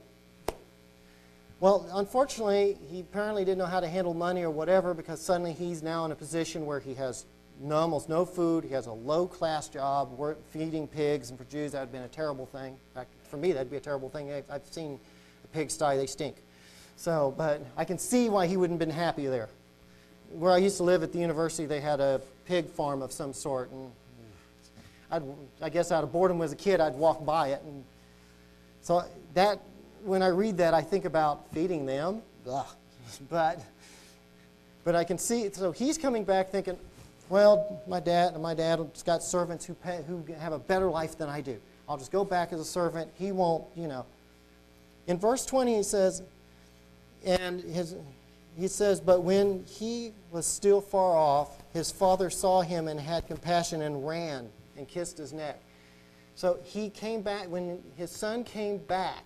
Well, 1.60 1.88
unfortunately, 1.92 2.78
he 2.90 3.00
apparently 3.00 3.44
didn't 3.44 3.58
know 3.58 3.66
how 3.66 3.80
to 3.80 3.88
handle 3.88 4.14
money 4.14 4.42
or 4.42 4.50
whatever 4.50 4.94
because 4.94 5.20
suddenly 5.20 5.52
he's 5.52 5.82
now 5.82 6.04
in 6.04 6.12
a 6.12 6.14
position 6.14 6.66
where 6.66 6.78
he 6.78 6.94
has 6.94 7.24
no, 7.60 7.76
almost 7.76 8.08
no 8.08 8.24
food. 8.24 8.64
He 8.64 8.70
has 8.74 8.86
a 8.86 8.92
low 8.92 9.26
class 9.26 9.68
job, 9.68 10.16
work, 10.16 10.38
feeding 10.50 10.86
pigs, 10.86 11.30
and 11.30 11.38
for 11.38 11.44
Jews 11.44 11.72
that 11.72 11.80
would 11.80 11.86
have 11.86 11.92
been 11.92 12.02
a 12.02 12.08
terrible 12.08 12.46
thing. 12.46 12.74
In 12.74 12.94
fact, 12.94 13.10
for 13.24 13.36
me, 13.36 13.52
that'd 13.52 13.70
be 13.70 13.76
a 13.76 13.80
terrible 13.80 14.08
thing. 14.08 14.32
I've, 14.32 14.44
I've 14.50 14.66
seen 14.66 14.98
a 15.44 15.48
pigsty, 15.48 15.96
they 15.96 16.06
stink. 16.06 16.36
So, 16.96 17.34
but 17.36 17.64
I 17.76 17.84
can 17.84 17.98
see 17.98 18.28
why 18.28 18.46
he 18.46 18.56
wouldn't 18.56 18.80
have 18.80 18.88
been 18.88 18.96
happy 18.96 19.26
there. 19.26 19.48
Where 20.32 20.52
I 20.52 20.58
used 20.58 20.76
to 20.78 20.82
live 20.82 21.02
at 21.02 21.12
the 21.12 21.18
university, 21.18 21.66
they 21.66 21.80
had 21.80 22.00
a 22.00 22.20
pig 22.44 22.66
farm 22.66 23.02
of 23.02 23.12
some 23.12 23.32
sort, 23.32 23.70
and 23.70 23.90
I'd, 25.10 25.22
I 25.62 25.68
guess 25.68 25.90
out 25.90 26.04
of 26.04 26.12
boredom 26.12 26.40
as 26.42 26.52
a 26.52 26.56
kid, 26.56 26.80
I'd 26.80 26.94
walk 26.94 27.24
by 27.24 27.48
it, 27.48 27.62
and 27.64 27.84
so 28.82 29.04
that 29.34 29.60
when 30.04 30.22
I 30.22 30.28
read 30.28 30.56
that, 30.58 30.74
I 30.74 30.82
think 30.82 31.04
about 31.04 31.52
feeding 31.52 31.86
them, 31.86 32.22
Ugh. 32.48 32.66
but 33.30 33.60
but 34.84 34.94
I 34.94 35.04
can 35.04 35.18
see. 35.18 35.50
So 35.52 35.70
he's 35.70 35.98
coming 35.98 36.24
back 36.24 36.48
thinking, 36.48 36.78
well, 37.28 37.82
my 37.86 38.00
dad, 38.00 38.34
and 38.34 38.42
my 38.42 38.54
dad's 38.54 39.02
got 39.02 39.22
servants 39.22 39.64
who 39.64 39.74
pay, 39.74 40.02
who 40.06 40.24
have 40.38 40.52
a 40.52 40.58
better 40.58 40.88
life 40.88 41.16
than 41.16 41.28
I 41.28 41.40
do. 41.40 41.58
I'll 41.88 41.98
just 41.98 42.12
go 42.12 42.24
back 42.24 42.52
as 42.52 42.60
a 42.60 42.64
servant. 42.64 43.10
He 43.14 43.32
won't, 43.32 43.64
you 43.74 43.88
know. 43.88 44.04
In 45.06 45.18
verse 45.18 45.46
20, 45.46 45.76
he 45.76 45.82
says, 45.82 46.22
and 47.24 47.60
his, 47.62 47.96
he 48.58 48.68
says, 48.68 49.00
but 49.00 49.22
when 49.22 49.64
he 49.64 50.12
was 50.30 50.46
still 50.46 50.80
far 50.80 51.16
off, 51.16 51.62
his 51.72 51.90
father 51.90 52.30
saw 52.30 52.60
him 52.60 52.88
and 52.88 53.00
had 53.00 53.26
compassion 53.26 53.82
and 53.82 54.06
ran 54.06 54.48
and 54.76 54.86
kissed 54.86 55.18
his 55.18 55.32
neck. 55.32 55.60
So 56.34 56.58
he 56.62 56.90
came 56.90 57.22
back, 57.22 57.48
when 57.48 57.82
his 57.96 58.10
son 58.10 58.44
came 58.44 58.78
back, 58.78 59.24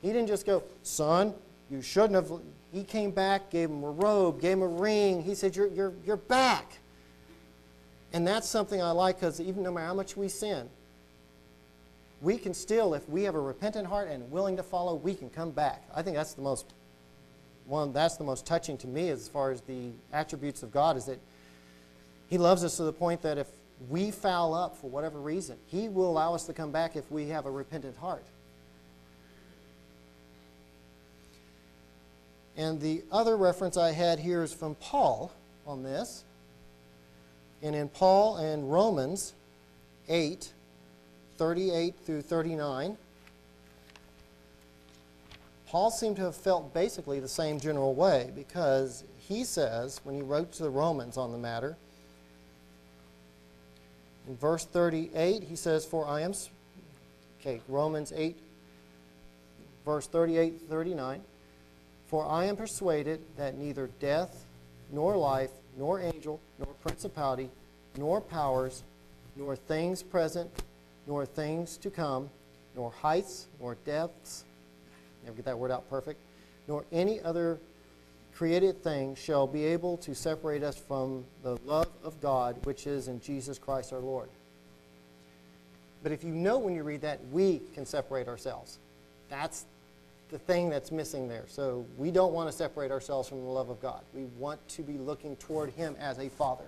he 0.00 0.08
didn't 0.08 0.28
just 0.28 0.46
go, 0.46 0.62
Son, 0.82 1.34
you 1.70 1.80
shouldn't 1.80 2.14
have. 2.14 2.32
He 2.72 2.84
came 2.84 3.10
back, 3.10 3.50
gave 3.50 3.70
him 3.70 3.84
a 3.84 3.90
robe, 3.90 4.40
gave 4.40 4.54
him 4.54 4.62
a 4.62 4.66
ring. 4.66 5.22
He 5.22 5.34
said, 5.34 5.54
You're, 5.54 5.68
you're, 5.68 5.92
you're 6.04 6.16
back. 6.16 6.78
And 8.12 8.26
that's 8.26 8.48
something 8.48 8.82
I 8.82 8.90
like 8.90 9.16
because 9.16 9.40
even 9.40 9.62
no 9.62 9.72
matter 9.72 9.86
how 9.86 9.94
much 9.94 10.16
we 10.16 10.28
sin, 10.28 10.68
we 12.20 12.36
can 12.36 12.54
still, 12.54 12.94
if 12.94 13.08
we 13.08 13.24
have 13.24 13.34
a 13.34 13.40
repentant 13.40 13.86
heart 13.86 14.08
and 14.08 14.30
willing 14.30 14.56
to 14.56 14.62
follow, 14.62 14.94
we 14.94 15.14
can 15.14 15.30
come 15.30 15.50
back. 15.50 15.82
I 15.94 16.02
think 16.02 16.16
that's 16.16 16.34
the 16.34 16.42
most 16.42 16.66
one 17.66 17.92
that's 17.92 18.16
the 18.16 18.24
most 18.24 18.44
touching 18.44 18.76
to 18.78 18.86
me 18.86 19.08
as 19.08 19.28
far 19.28 19.50
as 19.50 19.60
the 19.62 19.90
attributes 20.12 20.62
of 20.62 20.72
God 20.72 20.96
is 20.96 21.06
that 21.06 21.18
He 22.28 22.38
loves 22.38 22.64
us 22.64 22.76
to 22.76 22.84
the 22.84 22.92
point 22.92 23.22
that 23.22 23.38
if 23.38 23.46
we 23.88 24.10
foul 24.10 24.54
up 24.54 24.76
for 24.76 24.90
whatever 24.90 25.18
reason, 25.18 25.56
He 25.66 25.88
will 25.88 26.10
allow 26.10 26.34
us 26.34 26.44
to 26.46 26.52
come 26.52 26.70
back 26.70 26.96
if 26.96 27.10
we 27.10 27.28
have 27.28 27.46
a 27.46 27.50
repentant 27.50 27.96
heart. 27.96 28.24
And 32.56 32.80
the 32.80 33.02
other 33.10 33.36
reference 33.36 33.76
I 33.76 33.92
had 33.92 34.18
here 34.18 34.42
is 34.42 34.52
from 34.52 34.74
Paul 34.74 35.32
on 35.66 35.82
this. 35.82 36.24
And 37.62 37.76
in 37.76 37.88
Paul 37.88 38.36
and 38.36 38.70
Romans 38.70 39.34
8, 40.08 40.52
38 41.36 41.94
through 42.04 42.22
39, 42.22 42.96
Paul 45.68 45.90
seemed 45.90 46.16
to 46.16 46.22
have 46.22 46.36
felt 46.36 46.74
basically 46.74 47.20
the 47.20 47.28
same 47.28 47.58
general 47.58 47.94
way 47.94 48.30
because 48.34 49.04
he 49.18 49.44
says, 49.44 50.00
when 50.04 50.14
he 50.14 50.22
wrote 50.22 50.52
to 50.52 50.64
the 50.64 50.70
Romans 50.70 51.16
on 51.16 51.32
the 51.32 51.38
matter, 51.38 51.76
in 54.28 54.36
verse 54.36 54.64
38, 54.64 55.42
he 55.44 55.56
says, 55.56 55.84
For 55.84 56.06
I 56.06 56.20
am, 56.20 56.34
okay, 57.40 57.60
Romans 57.68 58.12
8, 58.14 58.36
verse 59.84 60.06
38 60.06 60.60
39. 60.68 61.22
For 62.06 62.26
I 62.26 62.44
am 62.44 62.56
persuaded 62.56 63.20
that 63.36 63.56
neither 63.56 63.88
death, 63.98 64.44
nor 64.92 65.16
life, 65.16 65.50
nor 65.76 66.00
angel, 66.00 66.40
nor 66.58 66.68
principality, 66.82 67.50
nor 67.96 68.20
powers, 68.20 68.82
nor 69.36 69.56
things 69.56 70.02
present, 70.02 70.50
nor 71.06 71.26
things 71.26 71.76
to 71.78 71.90
come, 71.90 72.28
nor 72.76 72.90
heights, 72.90 73.46
nor 73.60 73.76
depths, 73.84 74.44
never 75.24 75.36
get 75.36 75.44
that 75.44 75.58
word 75.58 75.70
out 75.70 75.88
perfect, 75.88 76.20
nor 76.68 76.84
any 76.92 77.20
other 77.20 77.58
created 78.34 78.82
thing 78.82 79.14
shall 79.14 79.46
be 79.46 79.64
able 79.64 79.96
to 79.98 80.14
separate 80.14 80.62
us 80.62 80.76
from 80.76 81.24
the 81.42 81.56
love 81.64 81.88
of 82.02 82.20
God 82.20 82.56
which 82.64 82.86
is 82.86 83.08
in 83.08 83.20
Jesus 83.20 83.58
Christ 83.58 83.92
our 83.92 84.00
Lord. 84.00 84.28
But 86.02 86.12
if 86.12 86.24
you 86.24 86.30
know 86.30 86.58
when 86.58 86.74
you 86.74 86.82
read 86.82 87.02
that, 87.02 87.20
we 87.30 87.60
can 87.74 87.86
separate 87.86 88.26
ourselves. 88.26 88.78
That's 89.28 89.66
the 90.32 90.38
thing 90.38 90.70
that's 90.70 90.90
missing 90.90 91.28
there. 91.28 91.44
So 91.46 91.84
we 91.98 92.10
don't 92.10 92.32
want 92.32 92.50
to 92.50 92.56
separate 92.56 92.90
ourselves 92.90 93.28
from 93.28 93.42
the 93.42 93.50
love 93.50 93.68
of 93.68 93.80
God. 93.80 94.00
We 94.14 94.24
want 94.38 94.66
to 94.70 94.82
be 94.82 94.94
looking 94.94 95.36
toward 95.36 95.70
Him 95.74 95.94
as 96.00 96.18
a 96.18 96.30
Father. 96.30 96.64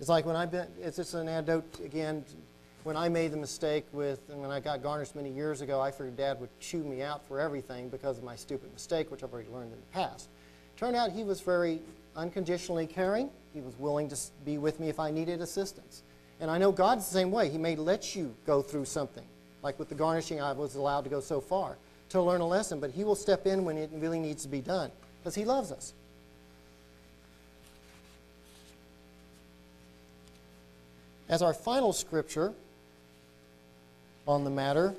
It's 0.00 0.08
like 0.08 0.24
when 0.24 0.34
I've 0.34 0.50
been, 0.50 0.66
it's 0.80 0.96
just 0.96 1.12
an 1.12 1.28
anecdote 1.28 1.80
again. 1.84 2.24
When 2.84 2.96
I 2.96 3.10
made 3.10 3.32
the 3.32 3.36
mistake 3.36 3.84
with, 3.92 4.20
and 4.30 4.40
when 4.40 4.50
I 4.50 4.60
got 4.60 4.82
garnished 4.82 5.14
many 5.14 5.30
years 5.30 5.60
ago, 5.60 5.78
I 5.78 5.90
figured 5.90 6.16
Dad 6.16 6.40
would 6.40 6.48
chew 6.60 6.82
me 6.84 7.02
out 7.02 7.26
for 7.26 7.38
everything 7.38 7.90
because 7.90 8.16
of 8.16 8.24
my 8.24 8.36
stupid 8.36 8.72
mistake, 8.72 9.10
which 9.10 9.22
I've 9.22 9.32
already 9.32 9.50
learned 9.50 9.72
in 9.72 9.78
the 9.78 9.92
past. 9.92 10.28
Turned 10.78 10.96
out 10.96 11.10
he 11.10 11.24
was 11.24 11.42
very 11.42 11.80
unconditionally 12.16 12.86
caring. 12.86 13.28
He 13.52 13.60
was 13.60 13.78
willing 13.78 14.08
to 14.08 14.16
be 14.46 14.56
with 14.56 14.80
me 14.80 14.88
if 14.88 14.98
I 14.98 15.10
needed 15.10 15.42
assistance. 15.42 16.02
And 16.40 16.50
I 16.50 16.58
know 16.58 16.70
God's 16.70 17.06
the 17.06 17.12
same 17.12 17.30
way. 17.30 17.48
He 17.48 17.58
may 17.58 17.76
let 17.76 18.14
you 18.14 18.34
go 18.46 18.62
through 18.62 18.84
something. 18.84 19.24
Like 19.62 19.78
with 19.78 19.88
the 19.88 19.94
garnishing, 19.94 20.40
I 20.40 20.52
was 20.52 20.76
allowed 20.76 21.02
to 21.02 21.10
go 21.10 21.20
so 21.20 21.40
far 21.40 21.76
to 22.10 22.22
learn 22.22 22.40
a 22.40 22.46
lesson, 22.46 22.80
but 22.80 22.90
He 22.90 23.04
will 23.04 23.16
step 23.16 23.46
in 23.46 23.64
when 23.64 23.76
it 23.76 23.90
really 23.92 24.20
needs 24.20 24.42
to 24.44 24.48
be 24.48 24.60
done 24.60 24.90
because 25.20 25.34
He 25.34 25.44
loves 25.44 25.72
us. 25.72 25.92
As 31.28 31.42
our 31.42 31.52
final 31.52 31.92
scripture 31.92 32.54
on 34.26 34.44
the 34.44 34.50
matter, 34.50 34.94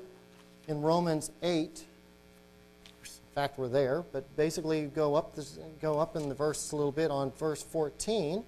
in 0.68 0.82
Romans 0.82 1.32
8, 1.42 1.62
in 1.62 3.34
fact, 3.34 3.58
we're 3.58 3.68
there, 3.68 4.04
but 4.12 4.36
basically 4.36 4.86
go 4.86 5.16
up, 5.16 5.34
this, 5.34 5.58
go 5.80 5.98
up 5.98 6.14
in 6.14 6.28
the 6.28 6.34
verse 6.34 6.70
a 6.70 6.76
little 6.76 6.92
bit 6.92 7.10
on 7.10 7.32
verse 7.32 7.62
14 7.62 8.44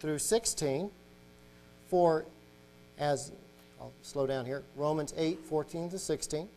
through 0.00 0.18
16. 0.18 0.90
For 1.88 2.24
as, 2.98 3.32
I'll 3.80 3.92
slow 4.02 4.26
down 4.26 4.44
here, 4.44 4.62
Romans 4.76 5.14
8, 5.16 5.40
14 5.44 5.90
to 5.90 5.98
16. 5.98 6.48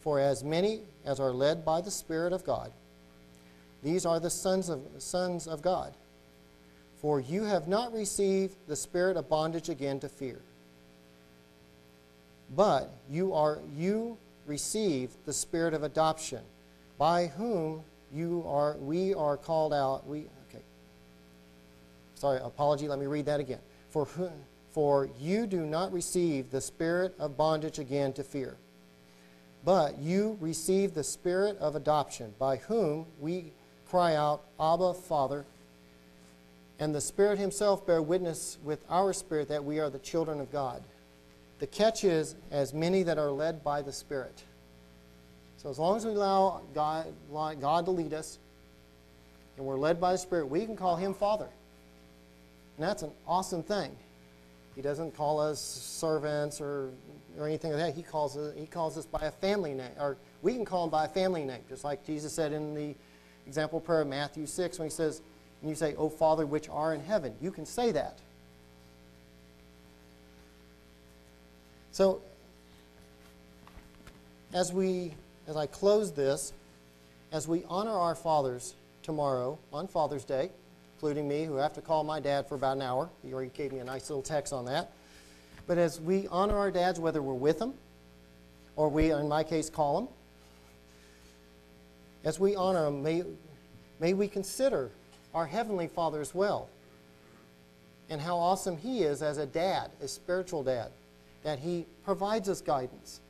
For 0.00 0.20
as 0.20 0.44
many 0.44 0.80
as 1.04 1.18
are 1.18 1.32
led 1.32 1.64
by 1.64 1.80
the 1.80 1.90
Spirit 1.90 2.32
of 2.32 2.44
God, 2.44 2.70
these 3.82 4.06
are 4.06 4.20
the 4.20 4.30
sons 4.30 4.68
of, 4.68 4.80
sons 4.98 5.46
of 5.46 5.62
God. 5.62 5.94
For 7.00 7.20
you 7.20 7.44
have 7.44 7.68
not 7.68 7.92
received 7.92 8.56
the 8.66 8.76
spirit 8.76 9.16
of 9.16 9.28
bondage 9.28 9.68
again 9.68 10.00
to 10.00 10.08
fear, 10.08 10.40
but 12.54 12.90
you 13.10 13.34
are 13.34 13.58
you 13.76 14.16
received 14.46 15.14
the 15.26 15.32
spirit 15.32 15.74
of 15.74 15.82
adoption, 15.82 16.40
by 16.98 17.26
whom 17.26 17.82
you 18.12 18.44
are 18.46 18.76
we 18.78 19.14
are 19.14 19.36
called 19.36 19.74
out. 19.74 20.06
We 20.06 20.26
Sorry, 22.16 22.40
apology, 22.42 22.88
let 22.88 22.98
me 22.98 23.06
read 23.06 23.26
that 23.26 23.40
again. 23.40 23.60
For, 23.90 24.08
for 24.70 25.08
you 25.20 25.46
do 25.46 25.64
not 25.64 25.92
receive 25.92 26.50
the 26.50 26.60
spirit 26.60 27.14
of 27.18 27.36
bondage 27.36 27.78
again 27.78 28.12
to 28.14 28.24
fear, 28.24 28.56
but 29.64 29.98
you 29.98 30.36
receive 30.40 30.94
the 30.94 31.04
spirit 31.04 31.56
of 31.58 31.76
adoption, 31.76 32.34
by 32.38 32.56
whom 32.56 33.06
we 33.20 33.52
cry 33.88 34.14
out, 34.14 34.42
Abba, 34.58 34.94
Father. 34.94 35.44
And 36.78 36.94
the 36.94 37.00
Spirit 37.00 37.38
Himself 37.38 37.86
bear 37.86 38.02
witness 38.02 38.58
with 38.62 38.84
our 38.90 39.12
spirit 39.14 39.48
that 39.48 39.64
we 39.64 39.78
are 39.78 39.88
the 39.88 39.98
children 39.98 40.40
of 40.40 40.52
God. 40.52 40.82
The 41.58 41.66
catch 41.66 42.04
is, 42.04 42.34
as 42.50 42.74
many 42.74 43.02
that 43.04 43.16
are 43.16 43.30
led 43.30 43.64
by 43.64 43.80
the 43.80 43.92
Spirit. 43.92 44.42
So 45.56 45.70
as 45.70 45.78
long 45.78 45.96
as 45.96 46.04
we 46.04 46.12
allow 46.12 46.60
God, 46.74 47.06
God 47.32 47.86
to 47.86 47.90
lead 47.90 48.12
us, 48.12 48.38
and 49.56 49.64
we're 49.64 49.78
led 49.78 50.00
by 50.00 50.12
the 50.12 50.18
Spirit, 50.18 50.50
we 50.50 50.66
can 50.66 50.76
call 50.76 50.96
Him 50.96 51.14
Father. 51.14 51.48
And 52.76 52.86
that's 52.86 53.02
an 53.02 53.10
awesome 53.26 53.62
thing. 53.62 53.96
He 54.74 54.82
doesn't 54.82 55.16
call 55.16 55.40
us 55.40 55.60
servants 55.60 56.60
or, 56.60 56.90
or 57.38 57.46
anything 57.46 57.72
like 57.72 57.80
that. 57.80 57.94
He 57.94 58.02
calls, 58.02 58.36
us, 58.36 58.54
he 58.56 58.66
calls 58.66 58.98
us 58.98 59.06
by 59.06 59.22
a 59.22 59.30
family 59.30 59.72
name. 59.72 59.92
Or 59.98 60.18
we 60.42 60.52
can 60.52 60.66
call 60.66 60.84
him 60.84 60.90
by 60.90 61.06
a 61.06 61.08
family 61.08 61.44
name, 61.44 61.62
just 61.68 61.82
like 61.82 62.04
Jesus 62.04 62.34
said 62.34 62.52
in 62.52 62.74
the 62.74 62.94
example 63.46 63.80
prayer 63.80 64.02
of 64.02 64.08
Matthew 64.08 64.46
6 64.46 64.78
when 64.78 64.86
he 64.86 64.92
says, 64.92 65.22
and 65.62 65.70
you 65.70 65.76
say, 65.76 65.94
O 65.96 66.10
Father 66.10 66.44
which 66.44 66.68
are 66.68 66.92
in 66.92 67.00
heaven. 67.00 67.34
You 67.40 67.50
can 67.50 67.64
say 67.64 67.92
that. 67.92 68.18
So, 71.92 72.20
as 74.52 74.72
we, 74.72 75.14
as 75.48 75.56
I 75.56 75.66
close 75.66 76.12
this, 76.12 76.52
as 77.32 77.48
we 77.48 77.64
honor 77.68 77.98
our 77.98 78.14
fathers 78.14 78.74
tomorrow 79.02 79.58
on 79.72 79.88
Father's 79.88 80.24
Day, 80.24 80.50
including 80.96 81.28
me, 81.28 81.44
who 81.44 81.56
have 81.56 81.74
to 81.74 81.82
call 81.82 82.04
my 82.04 82.18
dad 82.18 82.48
for 82.48 82.54
about 82.54 82.76
an 82.76 82.82
hour. 82.82 83.10
He 83.22 83.34
already 83.34 83.50
gave 83.50 83.70
me 83.70 83.80
a 83.80 83.84
nice 83.84 84.08
little 84.08 84.22
text 84.22 84.54
on 84.54 84.64
that. 84.64 84.92
But 85.66 85.76
as 85.76 86.00
we 86.00 86.26
honor 86.28 86.56
our 86.56 86.70
dads, 86.70 86.98
whether 86.98 87.20
we're 87.20 87.34
with 87.34 87.58
them 87.58 87.74
or 88.76 88.88
we, 88.88 89.10
in 89.10 89.28
my 89.28 89.44
case, 89.44 89.68
call 89.68 90.00
them, 90.00 90.08
as 92.24 92.40
we 92.40 92.56
honor 92.56 92.84
them, 92.84 93.02
may, 93.02 93.24
may 94.00 94.14
we 94.14 94.26
consider 94.26 94.90
our 95.34 95.44
Heavenly 95.44 95.86
Father 95.86 96.22
as 96.22 96.34
well 96.34 96.70
and 98.08 98.18
how 98.18 98.38
awesome 98.38 98.78
He 98.78 99.02
is 99.02 99.20
as 99.20 99.36
a 99.36 99.44
dad, 99.44 99.90
a 100.00 100.08
spiritual 100.08 100.62
dad, 100.62 100.88
that 101.42 101.58
He 101.58 101.84
provides 102.06 102.48
us 102.48 102.62
guidance. 102.62 103.20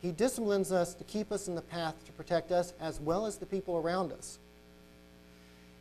He 0.00 0.12
disciplines 0.12 0.70
us 0.70 0.94
to 0.94 1.02
keep 1.02 1.32
us 1.32 1.48
in 1.48 1.56
the 1.56 1.62
path 1.62 1.96
to 2.06 2.12
protect 2.12 2.52
us 2.52 2.74
as 2.80 3.00
well 3.00 3.26
as 3.26 3.38
the 3.38 3.46
people 3.46 3.76
around 3.76 4.12
us. 4.12 4.38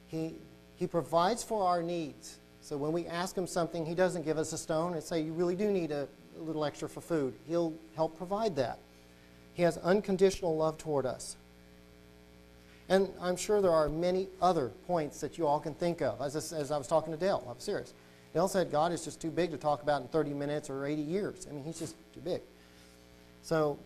He, 0.08 0.34
he 0.82 0.88
provides 0.88 1.44
for 1.44 1.64
our 1.68 1.84
needs. 1.84 2.40
So 2.60 2.76
when 2.76 2.92
we 2.92 3.06
ask 3.06 3.38
Him 3.38 3.46
something, 3.46 3.86
He 3.86 3.94
doesn't 3.94 4.26
give 4.26 4.40
us 4.40 4.52
a 4.52 4.58
stone 4.58 4.96
and 4.96 5.04
say, 5.04 5.22
You 5.22 5.32
really 5.32 5.56
do 5.56 5.70
need 5.70 5.92
a, 5.92 6.08
a 6.36 6.42
little 6.42 6.66
extra 6.66 6.90
for 6.90 7.02
food. 7.02 7.36
He'll 7.48 7.76
help 7.96 8.18
provide 8.18 8.56
that. 8.56 8.80
He 9.54 9.62
has 9.62 9.78
unconditional 9.78 10.58
love 10.58 10.80
toward 10.80 11.06
us. 11.06 11.36
And 12.90 13.10
I'm 13.22 13.36
sure 13.36 13.62
there 13.62 13.70
are 13.70 13.90
many 13.90 14.28
other 14.42 14.70
points 14.88 15.22
that 15.22 15.38
you 15.38 15.46
all 15.46 15.60
can 15.60 15.76
think 15.76 16.02
of. 16.02 16.20
As, 16.20 16.36
I- 16.52 16.58
as 16.58 16.72
I 16.72 16.80
was 16.80 16.88
talking 16.88 17.14
to 17.14 17.20
Dale, 17.20 17.46
I'm 17.48 17.60
serious. 17.60 17.94
Dale 18.34 18.48
said 18.48 18.72
God 18.72 18.92
is 18.92 19.04
just 19.06 19.22
too 19.22 19.30
big 19.30 19.52
to 19.52 19.58
talk 19.58 19.84
about 19.84 20.02
in 20.02 20.08
30 20.08 20.34
minutes 20.34 20.68
or 20.68 20.88
80 20.88 21.00
years. 21.00 21.46
I 21.48 21.54
mean, 21.54 21.64
He's 21.64 21.78
just 21.78 21.94
too 22.12 22.22
big. 22.22 22.42
So, 23.44 23.78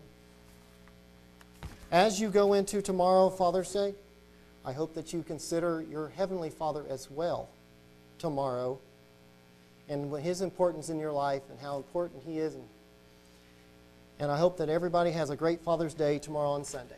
as 1.92 2.22
you 2.22 2.30
go 2.30 2.54
into 2.54 2.82
tomorrow, 2.82 3.30
Father's 3.30 3.74
Day, 3.74 3.96
I 4.66 4.74
hope 4.74 4.96
that 4.96 5.14
you 5.14 5.22
consider 5.22 5.86
your 5.90 6.10
Heavenly 6.10 6.50
Father 6.50 6.84
as 6.90 7.10
well 7.12 7.50
tomorrow 8.18 8.80
and 9.88 10.12
His 10.18 10.42
importance 10.42 10.90
in 10.90 11.00
your 11.00 11.12
life 11.12 11.44
and 11.52 11.60
how 11.60 11.78
important 11.78 12.24
He 12.26 12.40
is. 12.40 12.56
And, 14.20 14.32
I 14.32 14.38
hope 14.38 14.58
that 14.58 14.70
everybody 14.70 15.12
has 15.12 15.30
a 15.30 15.36
great 15.36 15.62
Father's 15.62 15.94
Day 15.94 16.18
tomorrow 16.18 16.50
on 16.50 16.64
Sunday. 16.64 16.96